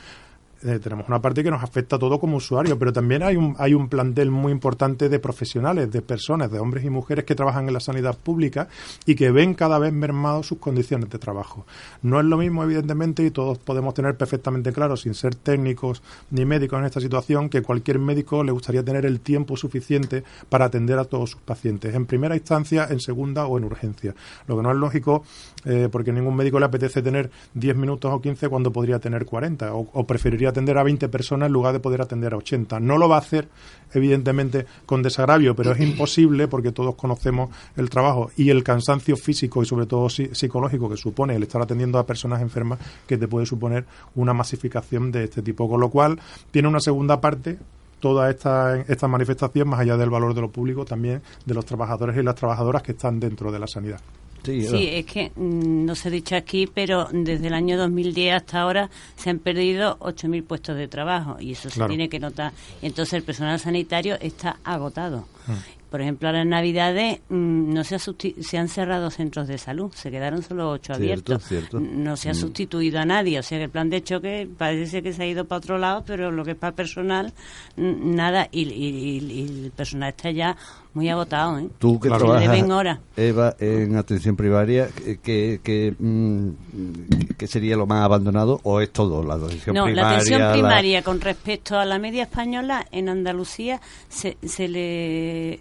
[0.64, 3.54] eh, tenemos una parte que nos afecta a todo como usuario, pero también hay un,
[3.58, 7.68] hay un plantel muy importante de profesionales, de personas, de hombres y mujeres que trabajan
[7.68, 8.68] en la sanidad pública
[9.06, 11.64] y que ven cada vez mermados sus condiciones de trabajo.
[12.02, 16.44] No es lo mismo, evidentemente, y todos podemos tener perfectamente claro, sin ser técnicos ni
[16.44, 20.98] médicos en esta situación, que cualquier médico le gustaría tener el tiempo suficiente para atender
[20.98, 24.14] a todos sus pacientes, en primera instancia, en segunda o en urgencia.
[24.48, 25.22] Lo que no es lógico,
[25.64, 29.72] eh, porque ningún médico le apetece tener 10 minutos o 15 cuando podría tener 40,
[29.74, 32.80] o, o preferiría atender a 20 personas en lugar de poder atender a 80.
[32.80, 33.48] No lo va a hacer,
[33.92, 39.62] evidentemente, con desagravio, pero es imposible porque todos conocemos el trabajo y el cansancio físico
[39.62, 43.46] y sobre todo psicológico que supone el estar atendiendo a personas enfermas que te puede
[43.46, 43.84] suponer
[44.14, 45.68] una masificación de este tipo.
[45.68, 47.58] Con lo cual, tiene una segunda parte
[48.00, 52.16] toda esta, esta manifestación, más allá del valor de lo público, también de los trabajadores
[52.16, 54.00] y las trabajadoras que están dentro de la sanidad.
[54.44, 58.60] Sí, es que mm, no se ha dicho aquí, pero desde el año 2010 hasta
[58.60, 62.52] ahora se han perdido 8.000 puestos de trabajo y eso se tiene que notar.
[62.82, 65.26] Entonces el personal sanitario está agotado.
[65.46, 65.78] Mm.
[65.90, 69.90] Por ejemplo, ahora en Navidades mm, no se, ha se han cerrado centros de salud,
[69.94, 71.50] se quedaron solo ocho abiertos.
[71.72, 75.14] No se ha sustituido a nadie, o sea que el plan de choque parece que
[75.14, 77.32] se ha ido para otro lado, pero lo que es para personal,
[77.76, 80.56] nada, y, el personal está ya
[80.94, 81.58] muy agotado.
[81.58, 81.68] ¿eh?
[81.78, 84.88] Tú que trabajas, Eva, en atención primaria,
[85.22, 86.50] ¿qué, qué, mm,
[87.46, 90.02] sería lo más abandonado o es todo la atención no, primaria?
[90.02, 95.58] la atención primaria con respecto a la media española en Andalucía se, se le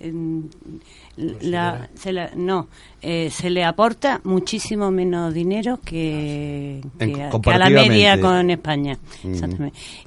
[1.18, 2.68] la, se no,
[3.02, 8.98] eh, se le aporta muchísimo menos dinero que, a, la media con España.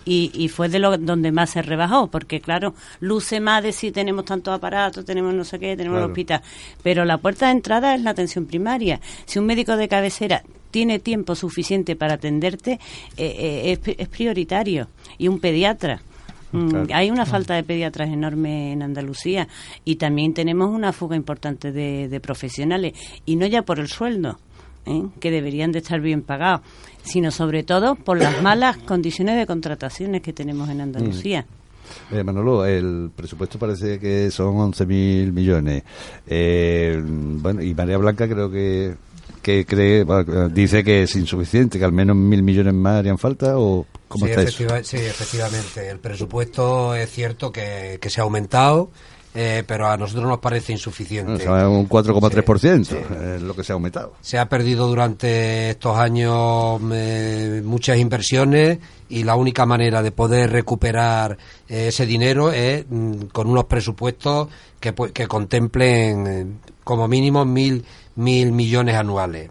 [0.04, 3.90] Y, y, fue de lo donde más se rebajó, porque claro, luce más de si
[3.90, 6.42] tenemos tantos aparatos, tenemos no sé qué, tenemos el hospital.
[6.82, 9.00] Pero la puerta de entrada es la atención primaria.
[9.26, 12.78] Si un médico de cabecera tiene tiempo suficiente para atenderte,
[13.16, 14.88] eh, eh, es prioritario.
[15.18, 16.02] Y un pediatra.
[16.52, 19.48] Mm, hay una falta de pediatras enorme en Andalucía
[19.84, 24.38] y también tenemos una fuga importante de, profesionales y no ya por el sueldo,
[24.86, 25.04] ¿eh?
[25.20, 26.62] que deberían de estar bien pagados,
[27.02, 31.42] sino sobre todo por las malas condiciones de contrataciones que tenemos en Andalucía.
[31.42, 32.14] Mm.
[32.14, 35.82] Eh, Manolo, el presupuesto parece que son 11.000 millones.
[36.26, 38.94] Eh, bueno, y María Blanca creo que
[39.42, 40.04] que cree,
[40.52, 44.32] dice que es insuficiente, que al menos mil millones más harían falta o cómo sí,
[44.32, 45.88] está Sí, efectivamente.
[45.88, 48.90] El presupuesto es cierto que, que se ha aumentado.
[49.32, 51.48] Eh, pero a nosotros nos parece insuficiente.
[51.48, 54.14] un 4,3% es lo que se ha aumentado.
[54.20, 60.50] Se ha perdido durante estos años eh, muchas inversiones y la única manera de poder
[60.50, 64.48] recuperar eh, ese dinero es mm, con unos presupuestos
[64.80, 67.84] que, que contemplen como mínimo mil
[68.16, 69.50] mil millones anuales.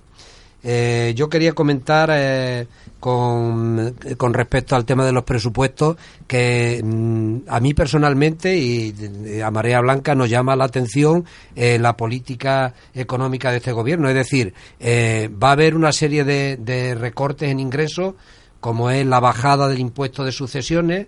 [0.62, 2.12] Yo quería comentar
[3.00, 9.52] con, con, respecto al tema de los presupuestos que mm, a mí personalmente y a
[9.52, 14.10] Marea Blanca nos llama la atención eh, la política económica de este gobierno.
[14.10, 18.16] Es decir, va a haber una serie de, de, recortes en ingresos
[18.60, 21.08] como es la bajada del impuesto de sucesiones,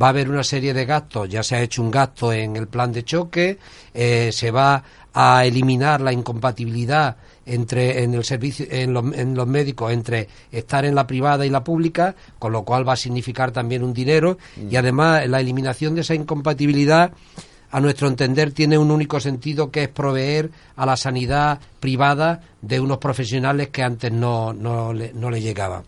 [0.00, 2.68] va a haber una serie de gastos, ya se ha hecho un gasto en el
[2.68, 3.58] plan de choque,
[3.92, 10.84] se va a eliminar la incompatibilidad entre en el servicio en los, médicos entre estar
[10.84, 14.38] en la privada y la pública con lo cual va a significar también un dinero.
[14.70, 17.12] Y además la eliminación de esa incompatibilidad
[17.70, 22.78] a nuestro entender tiene un único sentido que es proveer a la sanidad privada de
[22.78, 25.82] unos profesionales que antes no, no, le, no le llegaban.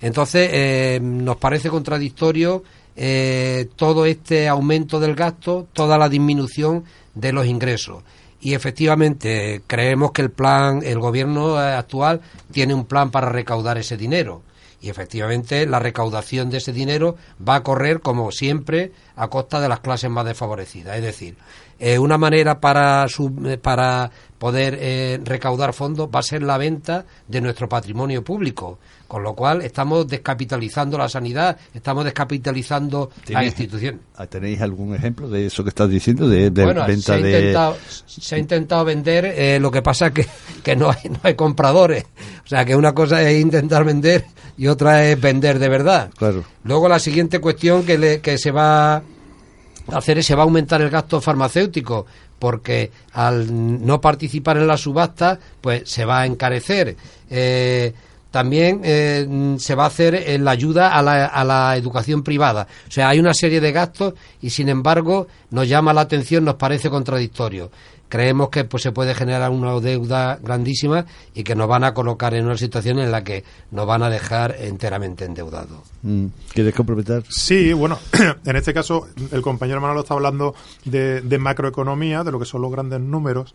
[0.00, 2.64] Entonces eh, nos parece contradictorio
[2.96, 8.02] eh, todo este aumento del gasto toda la disminución de los ingresos
[8.40, 12.20] y efectivamente creemos que el plan, el gobierno actual
[12.50, 14.42] tiene un plan para recaudar ese dinero
[14.82, 17.16] Y efectivamente la recaudación de ese dinero
[17.46, 20.96] va a correr, como siempre, a costa de las clases más desfavorecidas.
[20.96, 21.36] Es decir,
[21.78, 27.04] eh, una manera para, eh, para poder eh, recaudar fondos va a ser la venta
[27.28, 28.78] de nuestro patrimonio público.
[29.10, 34.00] Con lo cual estamos descapitalizando la sanidad, estamos descapitalizando la institución.
[34.14, 36.28] Ah, ¿Tenéis algún ejemplo de eso que estás diciendo?
[36.28, 40.26] De, venta se ha, intentado, se ha intentado vender, lo que pasa es que,
[40.62, 42.04] que no, hay, no hay compradores.
[42.44, 46.10] O sea, que una cosa es intentar vender y otra es vender de verdad.
[46.16, 46.44] Claro.
[46.62, 49.02] Luego la siguiente cuestión que, que se va a
[49.92, 52.06] hacer es se va a aumentar el gasto farmacéutico
[52.38, 56.96] porque al no participar en la subasta pues se va a encarecer.
[57.28, 57.92] Eh,
[58.30, 62.66] también eh, se va a hacer en la ayuda a la, a la, educación privada.
[62.88, 66.54] O sea, hay una serie de gastos y, sin embargo, nos llama la atención, nos
[66.54, 67.70] parece contradictorio
[68.10, 72.34] creemos que pues se puede generar una deuda grandísima y que nos van a colocar
[72.34, 75.78] en una situación en la que nos van a dejar enteramente endeudados.
[76.02, 76.26] Mm.
[76.52, 77.22] ¿Quieres comprometer?
[77.30, 77.98] Sí, bueno,
[78.44, 80.54] en este caso el compañero Manolo está hablando
[80.84, 83.54] de, macroeconomía, de lo que son los grandes números,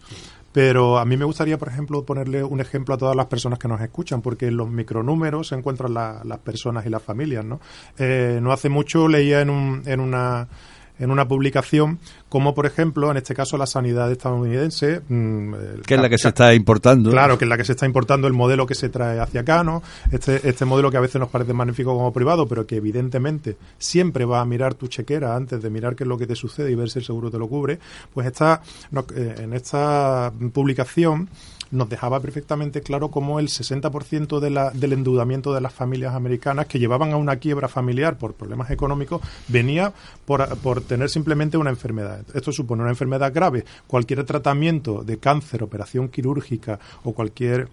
[0.55, 3.67] pero a mí me gustaría, por ejemplo, ponerle un ejemplo a todas las personas que
[3.67, 7.59] nos escuchan, porque en los micronúmeros se encuentran las personas y las familias, ¿no?
[7.97, 10.47] Eh, no hace mucho leía en, un, en una
[10.99, 15.53] en una publicación como por ejemplo en este caso la sanidad estadounidense mm,
[15.85, 18.27] que es la que se está importando claro que es la que se está importando
[18.27, 21.29] el modelo que se trae hacia acá no este este modelo que a veces nos
[21.29, 25.69] parece magnífico como privado pero que evidentemente siempre va a mirar tu chequera antes de
[25.69, 27.79] mirar qué es lo que te sucede y ver si el seguro te lo cubre
[28.13, 28.61] pues está
[29.15, 31.29] eh, en esta publicación
[31.71, 36.67] nos dejaba perfectamente claro cómo el 60% de la, del endeudamiento de las familias americanas
[36.67, 39.93] que llevaban a una quiebra familiar por problemas económicos venía
[40.25, 42.25] por, por tener simplemente una enfermedad.
[42.33, 43.65] Esto supone una enfermedad grave.
[43.87, 47.69] Cualquier tratamiento de cáncer, operación quirúrgica o cualquier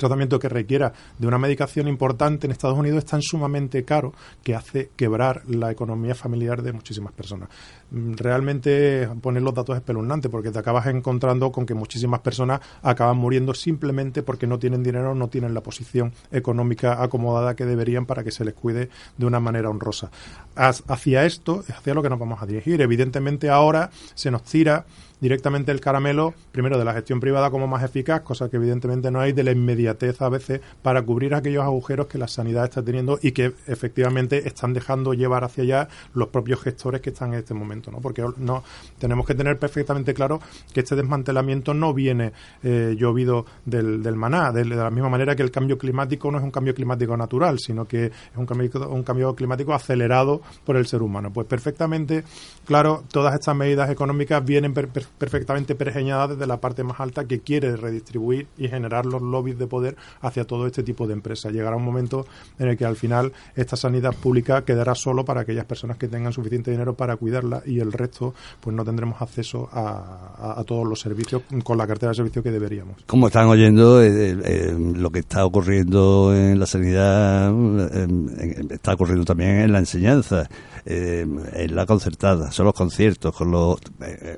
[0.00, 4.54] tratamiento que requiera de una medicación importante en Estados Unidos es tan sumamente caro que
[4.54, 7.48] hace quebrar la economía familiar de muchísimas personas.
[7.90, 13.16] Mm, realmente poner los datos espeluznantes porque te acabas encontrando con que muchísimas personas acaban
[13.16, 18.24] muriendo simplemente porque no tienen dinero, no tienen la posición económica acomodada que deberían para
[18.24, 20.10] que se les cuide de una manera honrosa.
[20.56, 22.80] Hacia esto es hacia lo que nos vamos a dirigir.
[22.80, 24.86] Evidentemente ahora se nos tira
[25.20, 29.20] directamente el caramelo, primero de la gestión privada como más eficaz, cosa que evidentemente no
[29.20, 33.18] hay, de la inmediatez a veces para cubrir aquellos agujeros que la sanidad está teniendo
[33.22, 37.54] y que efectivamente están dejando llevar hacia allá los propios gestores que están en este
[37.54, 38.00] momento, ¿no?
[38.00, 38.64] Porque no
[38.98, 40.40] tenemos que tener perfectamente claro
[40.72, 45.42] que este desmantelamiento no viene eh, llovido del, del maná, de, la misma manera que
[45.42, 49.02] el cambio climático no es un cambio climático natural, sino que es un cambio, un
[49.02, 51.32] cambio climático acelerado por el ser humano.
[51.32, 52.24] Pues perfectamente
[52.64, 54.72] claro, todas estas medidas económicas vienen
[55.18, 59.66] perfectamente pergeñadas desde la parte más alta que quiere redistribuir y generar los lobbies de
[59.66, 61.52] poder hacia todo este tipo de empresas.
[61.52, 62.26] Llegará un momento
[62.58, 66.32] en el que al final esta sanidad pública quedará solo para aquellas personas que tengan
[66.32, 71.42] suficiente dinero para cuidarla y el resto pues no tendremos acceso a, todos los servicios
[71.64, 72.96] con la cartera de servicios que deberíamos.
[73.06, 79.24] Como están oyendo, eh, eh, lo que está ocurriendo en la sanidad eh, está ocurriendo
[79.24, 80.48] también en la enseñanza.
[80.84, 83.78] En la concertada, son los conciertos, con los,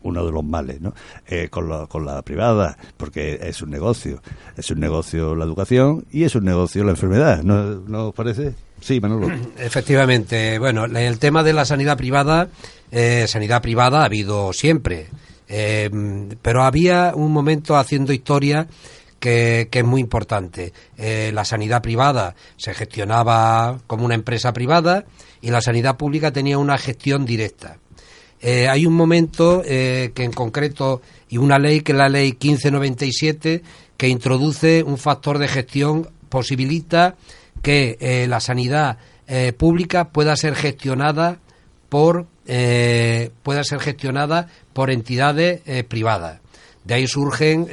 [0.03, 0.79] uno de los males
[1.27, 4.23] eh, con, la, con la privada, porque es un negocio.
[4.57, 8.55] Es un negocio la educación y es un negocio la enfermedad, ¿no, ¿no os parece?
[8.81, 9.29] Sí, Manolo.
[9.59, 10.59] Efectivamente.
[10.59, 12.49] Bueno, el tema de la sanidad privada,
[12.91, 15.09] eh, sanidad privada ha habido siempre.
[15.49, 15.91] Eh,
[16.41, 18.69] pero había un momento haciendo historia
[19.23, 20.73] que, es muy importante.
[20.99, 25.05] la sanidad privada se gestionaba como una empresa privada
[25.41, 27.79] y la sanidad pública tenía una gestión directa.
[28.43, 32.33] Eh, hay un momento eh, que en concreto, y una ley que es la ley
[32.33, 33.63] 1597,
[33.97, 37.15] que introduce un factor de gestión, posibilita
[37.63, 38.99] que eh, la sanidad
[39.57, 41.39] pública pueda ser gestionada
[41.89, 46.41] por pueda ser gestionada por entidades privadas.
[46.85, 47.67] De ahí surgen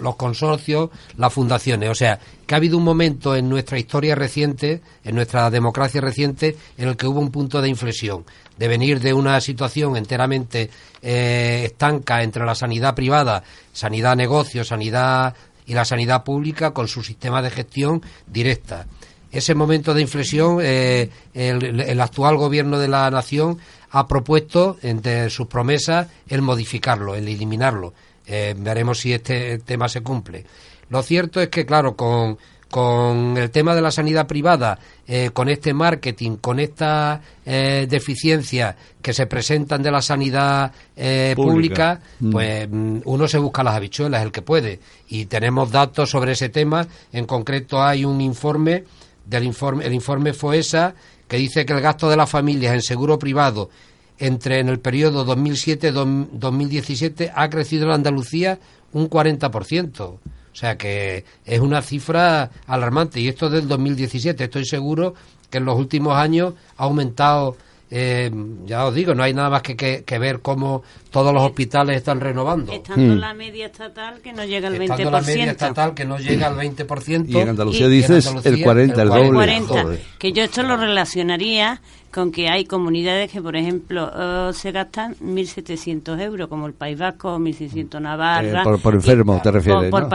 [0.00, 1.90] los consorcios, las fundaciones.
[1.90, 6.56] O sea, que ha habido un momento en nuestra historia reciente, en nuestra democracia reciente,
[6.76, 8.24] en el que hubo un punto de inflexión
[8.58, 10.68] de venir de una situación enteramente
[11.00, 13.42] eh, estanca entre la sanidad privada,
[13.72, 15.34] sanidad negocio, sanidad
[15.64, 18.86] y la sanidad pública con su sistema de gestión directa.
[19.30, 23.58] Ese momento de inflexión, eh, el, actual gobierno de la nación
[23.90, 27.92] ha propuesto, entre sus promesas, el modificarlo, el eliminarlo.
[28.28, 30.44] Eh, veremos si este tema se cumple.
[30.90, 32.38] Lo cierto es que, claro, con
[32.70, 38.76] con el tema de la sanidad privada, eh, con este marketing, con esta eh, deficiencia
[39.00, 42.30] que se presentan de la sanidad eh, pública, mm.
[42.30, 44.80] pues mm, uno se busca las habichuelas, el que puede.
[45.08, 46.86] Y tenemos datos sobre ese tema.
[47.12, 48.84] En concreto hay un informe
[49.24, 50.94] del informe, el informe FOESA,
[51.26, 53.70] que dice que el gasto de las familias en seguro privado
[54.18, 58.58] entre en el periodo 2007-2017 ha crecido en Andalucía
[58.92, 60.00] un 40%.
[60.00, 60.20] O
[60.52, 63.20] sea que es una cifra alarmante.
[63.20, 64.44] Y esto del 2017.
[64.44, 65.14] Estoy seguro
[65.50, 67.56] que en los últimos años ha aumentado
[67.90, 68.30] eh,
[68.66, 72.20] ya os digo, no hay nada más que, que, ver cómo todos los hospitales están
[72.20, 72.72] renovando.
[72.72, 73.18] Estando hmm.
[73.18, 74.82] la media estatal que no llega al 20%.
[74.82, 77.24] Estando la media estatal que no llega al 20%.
[77.28, 80.00] Y en Andalucía dices el 40, el, doble.
[80.18, 81.80] que yo esto lo relacionaría
[82.12, 86.98] con que hay comunidades que, por ejemplo, eh, se gastan 1.700 euros, como el País
[86.98, 88.62] Vasco, 1.600 Navarra.
[88.62, 89.90] Eh, por, enfermo, te refieres.
[89.90, 90.08] Por,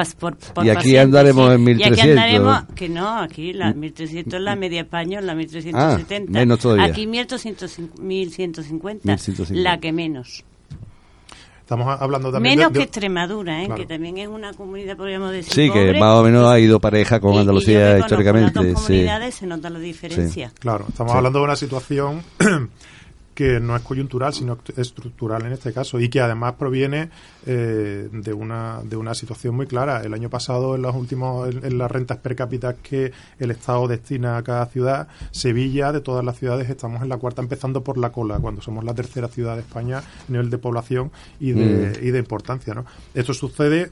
[0.64, 1.80] y aquí andaremos en 1.300.
[1.80, 5.76] Y aquí andaremos, que no, aquí la 1.300 es la media española, la 1.370.
[5.76, 6.86] Ah, menos todavía.
[6.86, 10.44] Aquí 1.150, la que menos.
[11.64, 13.70] Estamos hablando también menos que Extremadura, ¿eh?
[13.74, 15.54] que también es una comunidad, podríamos decir.
[15.54, 18.60] Sí, que más o menos ha ido pareja con Andalucía históricamente.
[18.60, 20.52] En las comunidades se nota la diferencia.
[20.60, 22.22] Claro, estamos hablando de una situación
[23.34, 27.10] que no es coyuntural, sino estructural en este caso, y que además proviene
[27.46, 30.02] eh, de, una, de una situación muy clara.
[30.02, 34.38] El año pasado, en, los últimos, en, las rentas per cápita que el Estado destina
[34.38, 38.12] a cada ciudad, Sevilla, de todas las ciudades, estamos en la cuarta, empezando por la
[38.12, 42.06] cola, cuando somos la tercera ciudad de España a nivel de población y de, mm.
[42.06, 42.74] y de importancia.
[42.74, 42.86] ¿no?
[43.14, 43.92] Esto sucede,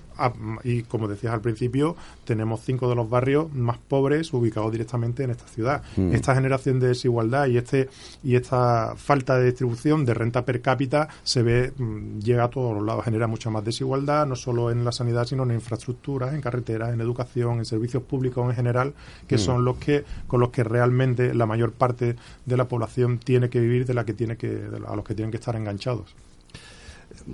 [0.64, 1.96] y como decías al principio,
[2.26, 5.84] tenemos cinco de los barrios más pobres ubicados directamente en esta ciudad.
[5.98, 6.14] Mm.
[6.14, 7.90] Esta generación de desigualdad y, este,
[8.24, 12.74] y esta falta de distribución de renta per cápita se ve, mm, llega a todos
[12.76, 16.42] los lados, genera mucha más desigualdad, no solo en la sanidad, sino en infraestructuras, en
[16.42, 18.94] carreteras, en educación, en servicios públicos en general,
[19.28, 19.40] que mm.
[19.40, 22.16] son los que, con los que realmente la mayor parte
[22.46, 25.32] de la población tiene que vivir, de la que tiene que, a los que tienen
[25.32, 26.16] que estar enganchados.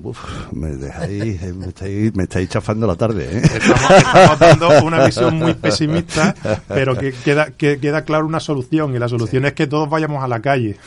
[0.04, 3.28] Uf, me dejáis, eh, me estáis, me estáis chafando la tarde.
[3.32, 3.42] ¿eh?
[3.44, 6.36] Estamos, dando una visión muy pesimista,
[6.68, 10.24] pero que queda, que queda claro una solución, y la solución es que todos vayamos
[10.24, 10.78] a la calle.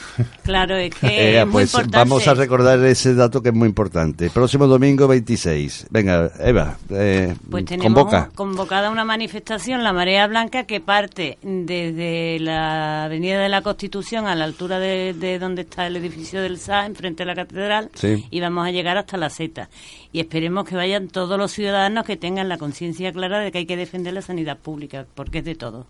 [0.42, 4.30] Claro, es que eh, pues vamos a recordar ese dato que es muy importante.
[4.30, 5.86] Próximo domingo 26.
[5.90, 8.30] Venga, Eva, eh, pues tenemos convoca.
[8.34, 14.34] convocada una manifestación, la Marea Blanca, que parte desde la Avenida de la Constitución a
[14.34, 18.40] la altura de, de donde está el edificio del SA, enfrente de la catedral, y
[18.40, 19.68] vamos a llegar hasta la Z.
[20.12, 23.66] Y esperemos que vayan todos los ciudadanos que tengan la conciencia clara de que hay
[23.66, 25.86] que defender la sanidad pública, porque es de todo.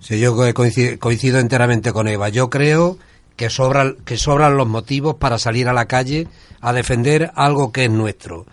[0.00, 2.28] Sí, yo coincido, enteramente con Eva.
[2.28, 2.98] Yo creo
[3.36, 6.28] que, sobran, que sobran los motivos para salir a la calle
[6.60, 8.46] a defender algo que es nuestro.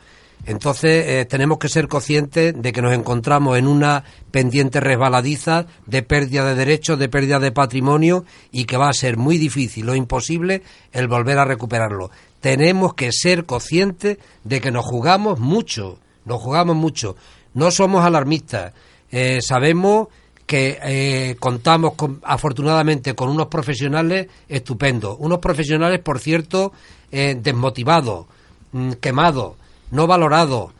[0.45, 6.03] Entonces eh, tenemos que ser conscientes de que nos encontramos en una pendiente resbaladiza de
[6.03, 9.95] pérdida de derechos, de pérdida de patrimonio y que va a ser muy difícil o
[9.95, 10.61] imposible
[10.91, 12.11] el volver a recuperarlo
[12.45, 17.15] tenemos que ser conscientes de que nos jugamos mucho, nos jugamos mucho.
[17.55, 18.71] No somos alarmistas,
[19.09, 20.09] eh, sabemos
[20.45, 26.71] que eh, contamos afortunadamente con unos profesionales estupendos, unos profesionales, por cierto,
[27.11, 28.27] eh, desmotivados,
[28.73, 29.53] mm, quemados,
[29.89, 30.71] no valorados,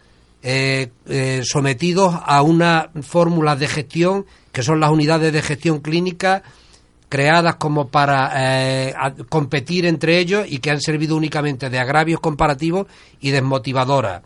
[1.42, 6.44] sometidos a unas fórmulas de gestión que son las unidades de gestión clínica
[7.16, 8.94] creadas como para eh,
[9.30, 12.88] competir entre ellos y que han servido únicamente de agravios comparativos
[13.22, 14.22] y desmotivadoras.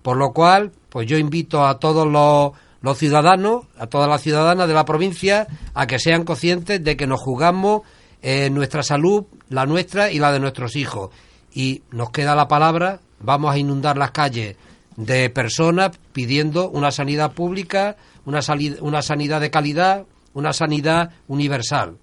[0.00, 4.72] Por lo cual, pues yo invito a todos los, ciudadanos, a todas las ciudadanas de
[4.72, 7.82] la provincia, a que sean conscientes de que nos jugamos
[8.22, 11.10] eh, nuestra salud, la nuestra y la de nuestros hijos.
[11.52, 14.56] Y nos queda la palabra, vamos a inundar las calles
[14.96, 18.40] de personas pidiendo una sanidad pública, una,
[18.80, 21.98] una sanidad de calidad, una sanidad universal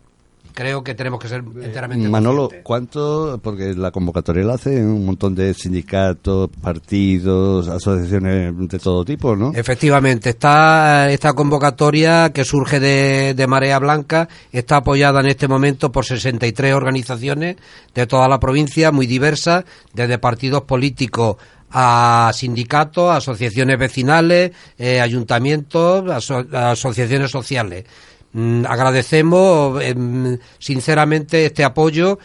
[0.58, 3.40] creo que tenemos que ser enteramente Manolo, ¿cuánto?
[3.44, 9.52] Porque la convocatoria la hacen un montón de sindicatos, partidos, asociaciones de todo tipo, ¿no?
[9.54, 15.92] Efectivamente, está esta convocatoria que surge de, de Marea Blanca, está apoyada en este momento
[15.92, 17.58] por 63 organizaciones
[17.94, 21.38] de toda la provincia, muy diversas, desde partidos políticos
[21.70, 27.86] a sindicatos, asociaciones vecinales, eh, ayuntamientos, asociaciones sociales.
[28.34, 32.20] Mm, agradecemos em, sinceramente este apoyo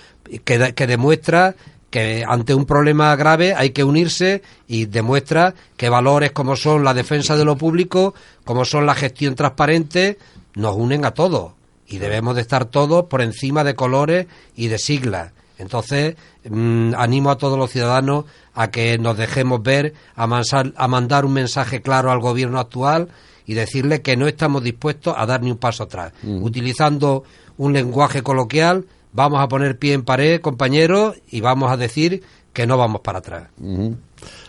[0.45, 1.55] que, que demuestra
[1.91, 6.95] que ante un problema grave hay que unirse y demuestra que valores como son la
[6.95, 10.19] defensa de lo público, como son la gestión transparente,
[10.55, 11.53] nos unen a todos
[11.87, 14.27] y debemos de estar todos por encima de colores
[14.57, 15.33] y de siglas.
[15.59, 16.17] Entonces,
[16.49, 18.25] mm, animo a todos los ciudadanos
[18.55, 23.09] a que nos dejemos ver, a, a mandar un mensaje claro al gobierno actual
[23.47, 26.13] y decirle que no estamos dispuestos a dar ni un paso atrás.
[26.23, 26.43] Mm.
[26.43, 27.25] Utilizando
[27.57, 32.23] un lenguaje coloquial, vamos a poner pie en pared, compañeros, y vamos a decir
[32.53, 33.49] que no vamos para atrás.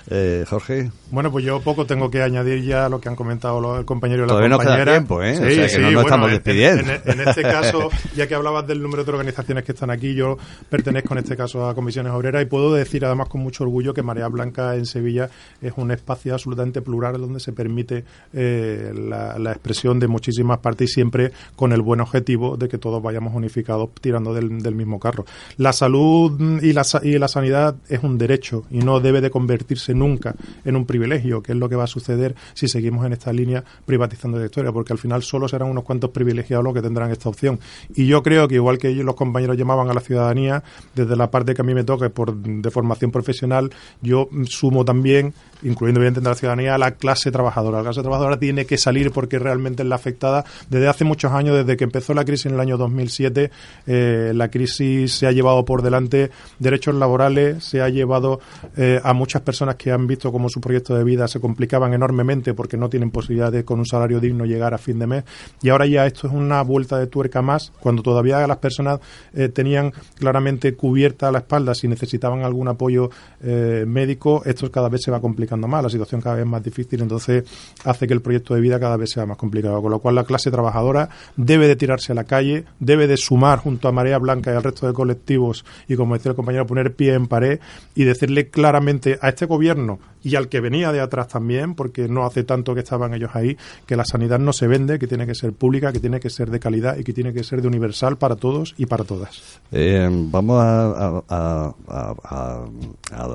[0.10, 0.92] Eh, Jorge.
[1.12, 4.28] Bueno, pues yo poco tengo que añadir ya lo que han comentado el compañero y
[4.28, 4.78] la Todavía compañera.
[4.78, 5.36] nos queda tiempo, ¿eh?
[5.36, 6.92] Sí, o sea, que sí, no nos bueno, estamos en- despidiendo.
[6.92, 10.38] En, en este caso, ya que hablabas del número de organizaciones que están aquí, yo
[10.70, 14.04] pertenezco en este caso a Comisiones Obreras y puedo decir además con mucho orgullo que
[14.04, 15.30] Marea Blanca en Sevilla
[15.62, 20.90] es un espacio absolutamente plural donde se permite eh, la, la expresión de muchísimas partes
[20.90, 25.00] y siempre con el buen objetivo de que todos vayamos unificados tirando del, del mismo
[25.00, 25.26] carro.
[25.58, 29.93] La salud y la, y la sanidad es un derecho y no debe de convertirse
[29.96, 30.36] nunca
[30.66, 33.64] en un privilegio, que es lo que va a suceder si seguimos en esta línea
[33.86, 37.30] privatizando la historia, porque al final solo serán unos cuantos privilegiados los que tendrán esta
[37.30, 37.60] opción.
[37.96, 40.64] Y yo creo que igual que ellos, los compañeros llamaban a la ciudadanía,
[40.96, 43.72] desde la parte que a mí me toca por de formación profesional,
[44.02, 45.34] yo sumo también,
[45.64, 47.78] incluyendo evidentemente a la ciudadanía, a la clase trabajadora.
[47.80, 51.56] La clase trabajadora tiene que salir porque realmente es la afectada desde hace muchos años,
[51.56, 53.52] desde que empezó la crisis en el año 2007,
[53.88, 58.40] eh, la crisis se ha llevado por delante derechos laborales, se ha llevado
[58.78, 62.54] eh, a muchas personas que han visto cómo su proyecto de vida se complicaban enormemente
[62.54, 65.24] porque no tienen posibilidad de con un salario digno llegar a fin de mes
[65.62, 69.00] y ahora ya esto es una vuelta de tuerca más cuando todavía las personas
[69.34, 73.10] eh, tenían claramente cubierta la espalda si necesitaban algún apoyo
[73.42, 75.22] eh, médico esto cada vez se va
[75.62, 77.44] más la situación cada vez más difícil entonces
[77.86, 80.24] hace que el proyecto de vida cada vez sea más complicado con lo cual la
[80.24, 84.52] clase trabajadora debe de tirarse a la calle debe de sumar junto a Marea Blanca
[84.52, 87.60] y al resto de colectivos y como decía el compañero poner pie en pared
[87.96, 92.26] y decirle claramente a este gobierno y al que venía de atrás también, porque no
[92.26, 95.36] hace tanto que estaban ellos ahí, que la sanidad no se vende, que tiene que
[95.36, 98.16] ser pública, que tiene que ser de calidad y que tiene que ser de universal
[98.18, 99.60] para todos y para todas.
[99.74, 101.24] Eh, vamos a-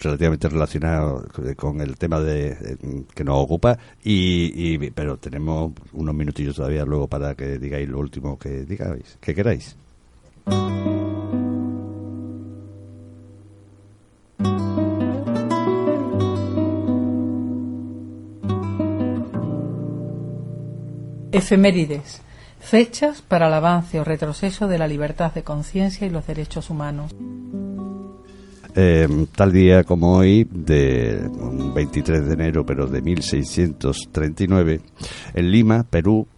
[0.00, 1.24] relativamente relacionado
[1.56, 2.76] con el tema de eh,
[3.14, 7.98] que nos ocupa y, y- pero tenemos unos minutillos todavía luego para que digáis lo
[7.98, 9.76] último que digáis que queráis
[21.32, 22.22] Efemérides.
[22.60, 27.14] Fechas para el avance o retroceso de la libertad de conciencia y los derechos humanos.
[28.80, 34.80] Eh, tal día como hoy, de un 23 de enero, pero de 1639,
[35.34, 36.28] en Lima, Perú,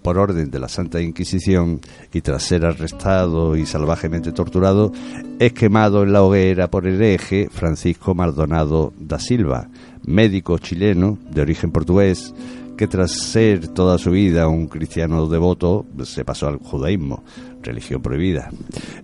[0.00, 4.90] por orden de la Santa Inquisición y tras ser arrestado y salvajemente torturado,
[5.38, 9.68] es quemado en la hoguera por hereje Francisco Maldonado da Silva,
[10.06, 12.32] médico chileno de origen portugués,
[12.78, 17.22] que tras ser toda su vida un cristiano devoto, se pasó al judaísmo,
[17.62, 18.50] religión prohibida.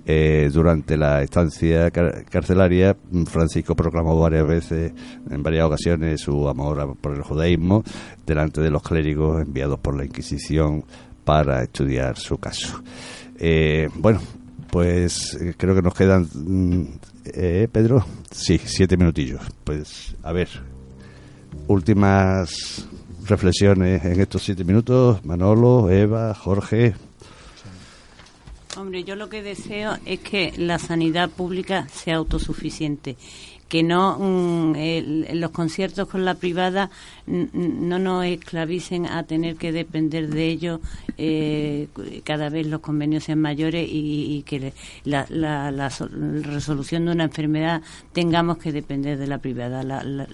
[0.07, 2.97] Eh, durante la estancia car- carcelaria,
[3.27, 4.93] Francisco proclamó varias veces,
[5.31, 7.85] en varias ocasiones, su amor por el judaísmo
[8.27, 10.85] delante de los clérigos enviados por la Inquisición
[11.25, 12.83] para estudiar su caso.
[13.39, 14.21] Eh, bueno,
[14.71, 16.83] pues eh, creo que nos quedan, mm,
[17.27, 19.41] eh, Pedro, sí, siete minutillos.
[19.65, 20.49] Pues a ver,
[21.67, 22.87] últimas
[23.27, 25.25] reflexiones en estos siete minutos.
[25.25, 26.95] Manolo, Eva, Jorge.
[28.77, 33.17] Hombre, yo lo que deseo es que la sanidad pública sea autosuficiente,
[33.69, 36.91] que no mm, el- los conciertos con la privada
[37.29, 40.81] no nos esclavicen a tener que depender de ellos
[41.19, 41.89] eh,
[42.25, 44.73] cada vez los convenios sean mayores y, y que
[45.05, 49.83] la, la- la so- resolución de una enfermedad tengamos que depender de la privada.
[49.83, 50.27] La-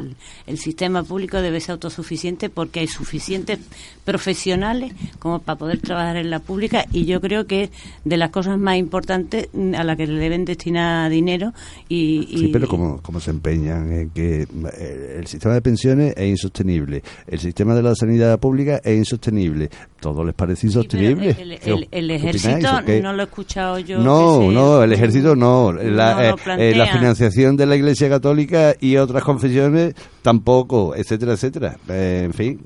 [0.47, 3.59] el sistema público debe ser autosuficiente porque hay suficientes
[4.05, 7.70] profesionales como para poder trabajar en la pública y yo creo que es
[8.05, 11.53] de las cosas más importantes mm, a las que le deben destinar dinero
[11.88, 16.14] y, y- Sí, pero como, como se empeñan en que eh, el sistema de pensiones
[16.16, 16.84] es insostenible,
[17.26, 19.70] el sistema de la sanidad pública es insostenible.
[20.01, 21.30] ¿Todo les parece Sí, insostenible?
[21.30, 23.99] el, ¿Qué el- el ejército no lo he escuchado yo.
[23.99, 25.72] No, no, el ejército no.
[25.72, 26.20] La, no
[26.57, 31.76] eh, eh, la financiación de la Iglesia Católica y otras confesiones tampoco, etcétera, etcétera.
[31.89, 32.61] Eh, en fin.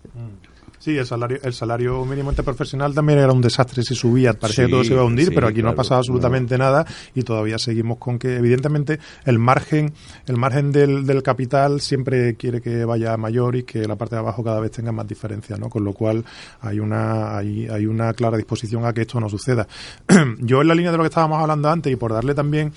[0.79, 4.71] Sí, el salario, el salario mínimo interprofesional también era un desastre si subía, parecía Sí,
[4.71, 7.23] que todo se iba a hundir, sí, pero aquí no ha pasado absolutamente nada y
[7.23, 9.93] todavía seguimos con que evidentemente el margen,
[10.27, 14.21] el margen del, del capital siempre quiere que vaya mayor y que la parte de
[14.21, 15.69] abajo cada vez tenga más diferencia, ¿no?
[15.69, 16.25] Con lo cual
[16.61, 19.67] hay una, hay, hay una clara disposición a que esto no suceda.
[20.39, 22.73] Yo en la línea de lo que estábamos hablando antes y por darle también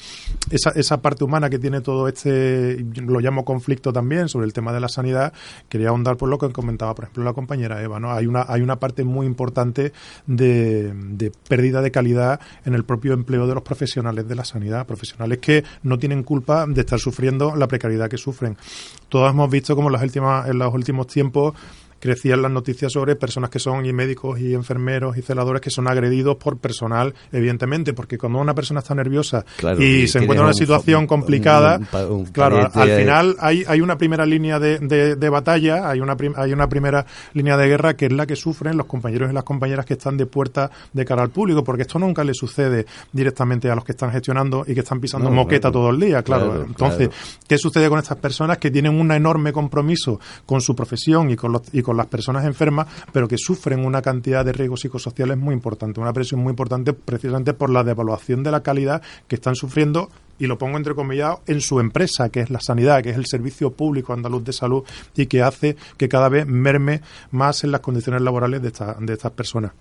[0.50, 4.74] esa, esa parte humana que tiene todo este, lo llamo conflicto también sobre el tema
[4.74, 5.34] de la sanidad,
[5.70, 8.78] quería ahondar por lo que comentaba, por ejemplo, la compañera Eva, Hay una, hay una
[8.78, 9.94] parte muy importante
[10.28, 14.86] de, de pérdida de calidad en el propio empleo de los profesionales de la sanidad,
[14.86, 18.58] profesionales que no tienen culpa de estar sufriendo la precariedad que sufren.
[19.10, 21.54] Todos hemos visto como en, las últimas, en los últimos tiempos
[22.02, 25.88] crecían las noticias sobre personas que son y médicos y enfermeros y celadores que son
[25.88, 29.46] agredidos por personal, evidentemente, porque cuando una persona está nerviosa
[29.80, 31.80] y, se encuentra en una situación complicada,
[32.34, 34.80] claro, al final hay, hay una primera línea de,
[35.16, 38.78] de, batalla, hay una, hay una primera línea de guerra que es la que sufren
[38.78, 42.00] los compañeros y las compañeras que están de puerta de cara al público, porque esto
[42.00, 45.92] nunca le sucede directamente a los que están gestionando y que están pisando moqueta todo
[45.92, 46.64] el día, claro.
[46.66, 47.10] Entonces,
[47.48, 51.52] ¿qué sucede con estas personas que tienen un enorme compromiso con su profesión y con,
[51.52, 55.54] los, y con las personas enfermas, pero que sufren una cantidad de riesgos psicosociales muy
[55.54, 60.10] importante, una presión muy importante precisamente por la devaluación de la calidad que están sufriendo
[60.40, 63.28] y lo pongo entre comillas, en su empresa, que es la sanidad, que es el
[63.28, 64.84] servicio público andaluz de salud
[65.16, 69.32] y que hace que cada vez merme más en las condiciones laborales de, de estas
[69.34, 69.74] personas.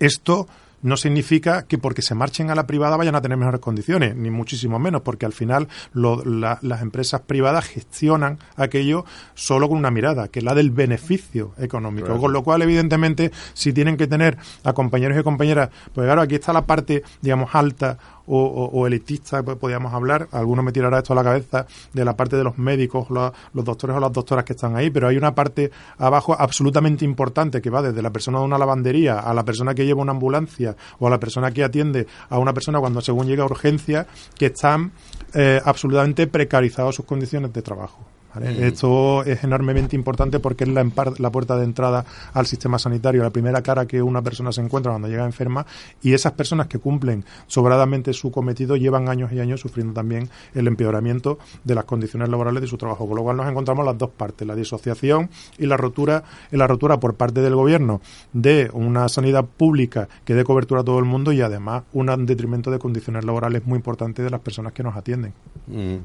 [0.00, 0.48] Esto
[0.82, 4.30] no significa que porque se marchen a la privada vayan a tener mejores condiciones, ni
[4.30, 9.04] muchísimo menos, porque al final las empresas privadas gestionan aquello
[9.34, 12.18] solo con una mirada, que es la del beneficio económico.
[12.18, 16.34] Con lo cual, evidentemente, si tienen que tener a compañeros y compañeras, pues claro, aquí
[16.34, 17.98] está la parte, digamos, alta
[18.34, 22.36] o, elitista, pues, podríamos hablar, alguno me tirará esto a la cabeza, de la parte
[22.36, 25.70] de los médicos, los, doctores o las doctoras que están ahí, pero hay una parte
[25.98, 29.84] abajo absolutamente importante que va desde la persona de una lavandería a la persona que
[29.84, 33.42] lleva una ambulancia o a la persona que atiende a una persona cuando según llega
[33.42, 34.06] a urgencia,
[34.38, 34.92] que están
[35.34, 38.11] eh, absolutamente precarizados sus condiciones de trabajo.
[38.40, 40.86] Esto es enormemente importante porque es la,
[41.18, 44.92] la, puerta de entrada al sistema sanitario, la primera cara que una persona se encuentra
[44.92, 45.66] cuando llega enferma
[46.02, 50.66] y esas personas que cumplen sobradamente su cometido llevan años y años sufriendo también el
[50.66, 54.10] empeoramiento de las condiciones laborales de su trabajo, con lo cual nos encontramos las dos
[54.10, 55.28] partes, la disociación
[55.58, 58.00] y la rotura, la rotura por parte del gobierno
[58.32, 62.70] de una sanidad pública que dé cobertura a todo el mundo y además un detrimento
[62.70, 65.32] de condiciones laborales muy importantes de las personas que nos atienden.
[65.66, 65.96] Mm.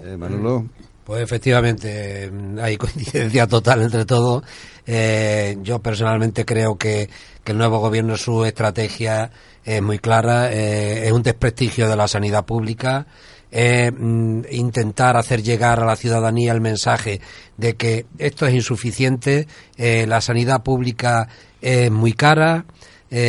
[0.00, 0.66] Eh, Manolo.
[1.04, 2.30] Pues efectivamente
[2.60, 4.42] hay coincidencia total entre todos.
[4.86, 7.08] Eh, yo personalmente creo que,
[7.44, 9.30] el nuevo gobierno, su estrategia
[9.64, 13.06] es muy clara, eh, es un desprestigio de la sanidad pública,
[13.52, 17.20] mm, intentar hacer llegar a la ciudadanía el mensaje
[17.58, 19.46] de que esto es insuficiente,
[19.76, 21.28] eh, la sanidad pública
[21.60, 22.64] es muy cara,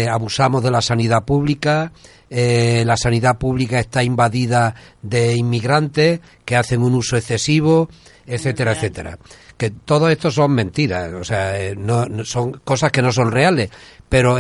[0.10, 1.92] abusamos de la sanidad pública,
[2.30, 7.90] eh, la sanidad pública está invadida de inmigrantes que hacen un uso excesivo,
[8.26, 9.20] etcétera, etcétera.
[9.58, 13.70] Que todo esto son mentiras, o sea, eh, no, son cosas que no son reales,
[14.10, 14.38] pero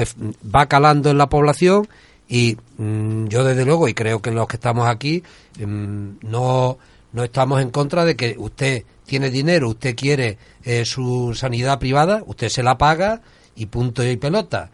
[0.54, 1.88] va calando en la población
[2.28, 5.24] y mm, yo desde luego, y creo que los que estamos aquí,
[5.60, 6.78] mm, no,
[7.14, 12.24] no estamos en contra de que usted tiene dinero, usted quiere eh, su sanidad privada,
[12.26, 13.22] usted se la paga
[13.56, 14.72] y punto y pelota.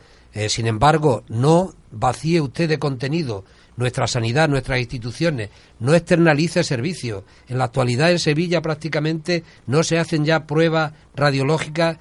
[0.48, 3.44] Sin embargo, no vacíe usted de contenido
[3.82, 7.24] nuestra sanidad, nuestras instituciones, no externalice servicios.
[7.48, 11.98] En la actualidad en Sevilla prácticamente no se hacen ya pruebas radiológicas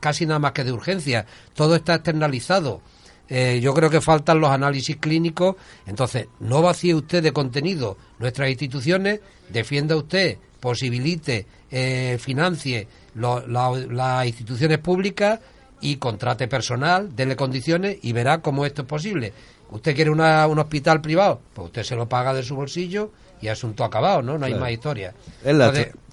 [0.00, 1.26] casi nada más que de urgencia.
[1.54, 2.82] Todo está externalizado.
[3.28, 5.56] Eh, yo creo que faltan los análisis clínicos.
[5.86, 14.78] Entonces, no vacíe usted de contenido nuestras instituciones, defienda usted, posibilite, eh, financie las instituciones
[14.78, 15.38] públicas
[15.84, 19.34] y contrate personal, dele condiciones y verá cómo esto es posible.
[19.70, 21.42] ¿Usted quiere un hospital privado?
[21.52, 23.10] Pues usted se lo paga de su bolsillo
[23.42, 24.38] y asunto acabado, ¿no?
[24.38, 25.12] No hay más historia.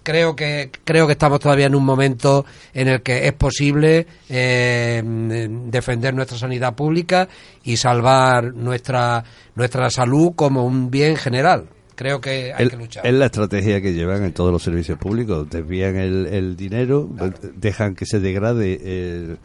[0.03, 5.01] creo que creo que estamos todavía en un momento en el que es posible eh,
[5.67, 7.29] defender nuestra sanidad pública
[7.63, 9.23] y salvar nuestra
[9.55, 11.69] nuestra salud como un bien general
[12.01, 13.05] creo que hay que luchar.
[13.05, 15.47] Es la estrategia que llevan en todos los servicios públicos.
[15.49, 17.07] Desvían el, dinero,
[17.55, 19.35] dejan que se degrade eh,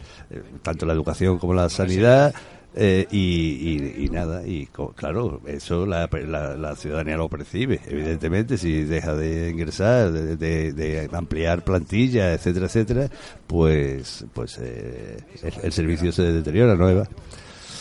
[0.63, 2.35] tanto la educación como la sanidad.
[2.79, 9.49] Eh, y, nada, y claro, eso la, la, ciudadanía lo percibe, evidentemente, si deja de
[9.49, 13.09] ingresar, de, ampliar plantilla, etcétera, etcétera,
[13.47, 15.17] pues pues eh,
[15.63, 17.09] el, servicio se deteriora, ¿no, Eva?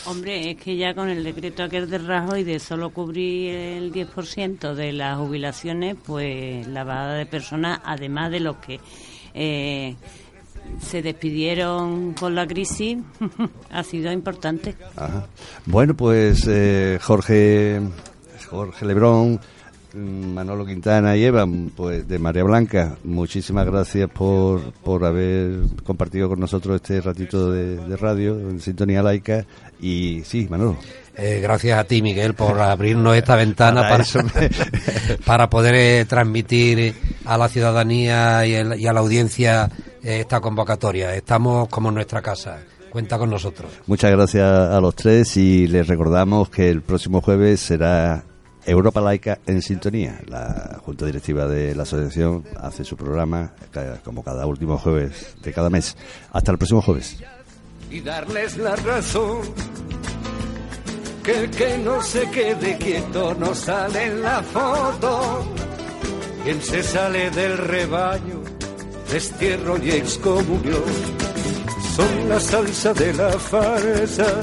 [0.08, 4.76] Hombre, es que ya con el decreto aquel de Rajoy de solo cubrir el 10%
[4.76, 8.80] de las jubilaciones, pues la bajada de personas, además de los que
[9.34, 9.96] eh,
[10.80, 13.00] se despidieron con la crisis,
[13.72, 14.76] ha sido importante.
[15.66, 17.82] Bueno, pues eh, Jorge,
[18.48, 19.40] Jorge Lebrón,
[19.96, 26.40] Manolo Quintana y Eva, pues de María Blanca, muchísimas gracias por, por haber compartido con
[26.40, 29.46] nosotros este ratito de, radio en Sintonía Laica.
[29.80, 30.78] Y sí, Manolo.
[31.18, 34.04] Eh, gracias a ti, Miguel, por abrirnos esta ventana para,
[35.26, 36.94] para, poder eh, transmitir
[37.26, 39.70] a la ciudadanía y, a la audiencia
[40.04, 41.16] eh, esta convocatoria.
[41.16, 42.60] Estamos como en nuestra casa.
[42.90, 43.70] Cuenta con nosotros.
[43.88, 48.24] Muchas gracias a los tres y les recordamos que el próximo jueves será
[48.66, 50.20] Europa Laica en sintonía.
[50.28, 53.52] La Junta Directiva de la Asociación hace su programa
[54.04, 55.96] como cada último jueves de cada mes.
[56.32, 57.18] Hasta el próximo jueves.
[57.92, 59.42] Y darles la razón.
[61.24, 65.46] Que el que no se quede quieto no sale en la foto.
[66.44, 68.44] Quien se sale del rebaño,
[69.12, 70.84] destierro y excomunión.
[71.96, 74.42] Son la salsa de la farsa,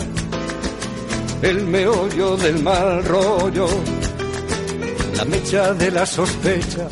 [1.42, 3.68] el meollo del mal rollo
[5.16, 6.88] la mecha de la sospecha,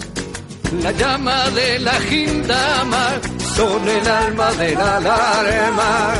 [0.82, 3.08] la llama de la gindama,
[3.56, 6.14] son el alma de la alarma,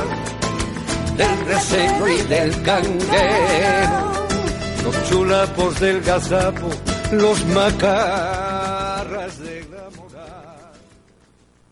[1.17, 4.13] del reseño y del canguero,
[4.85, 6.69] los chulapos del gazapo,
[7.13, 9.60] los macarras de.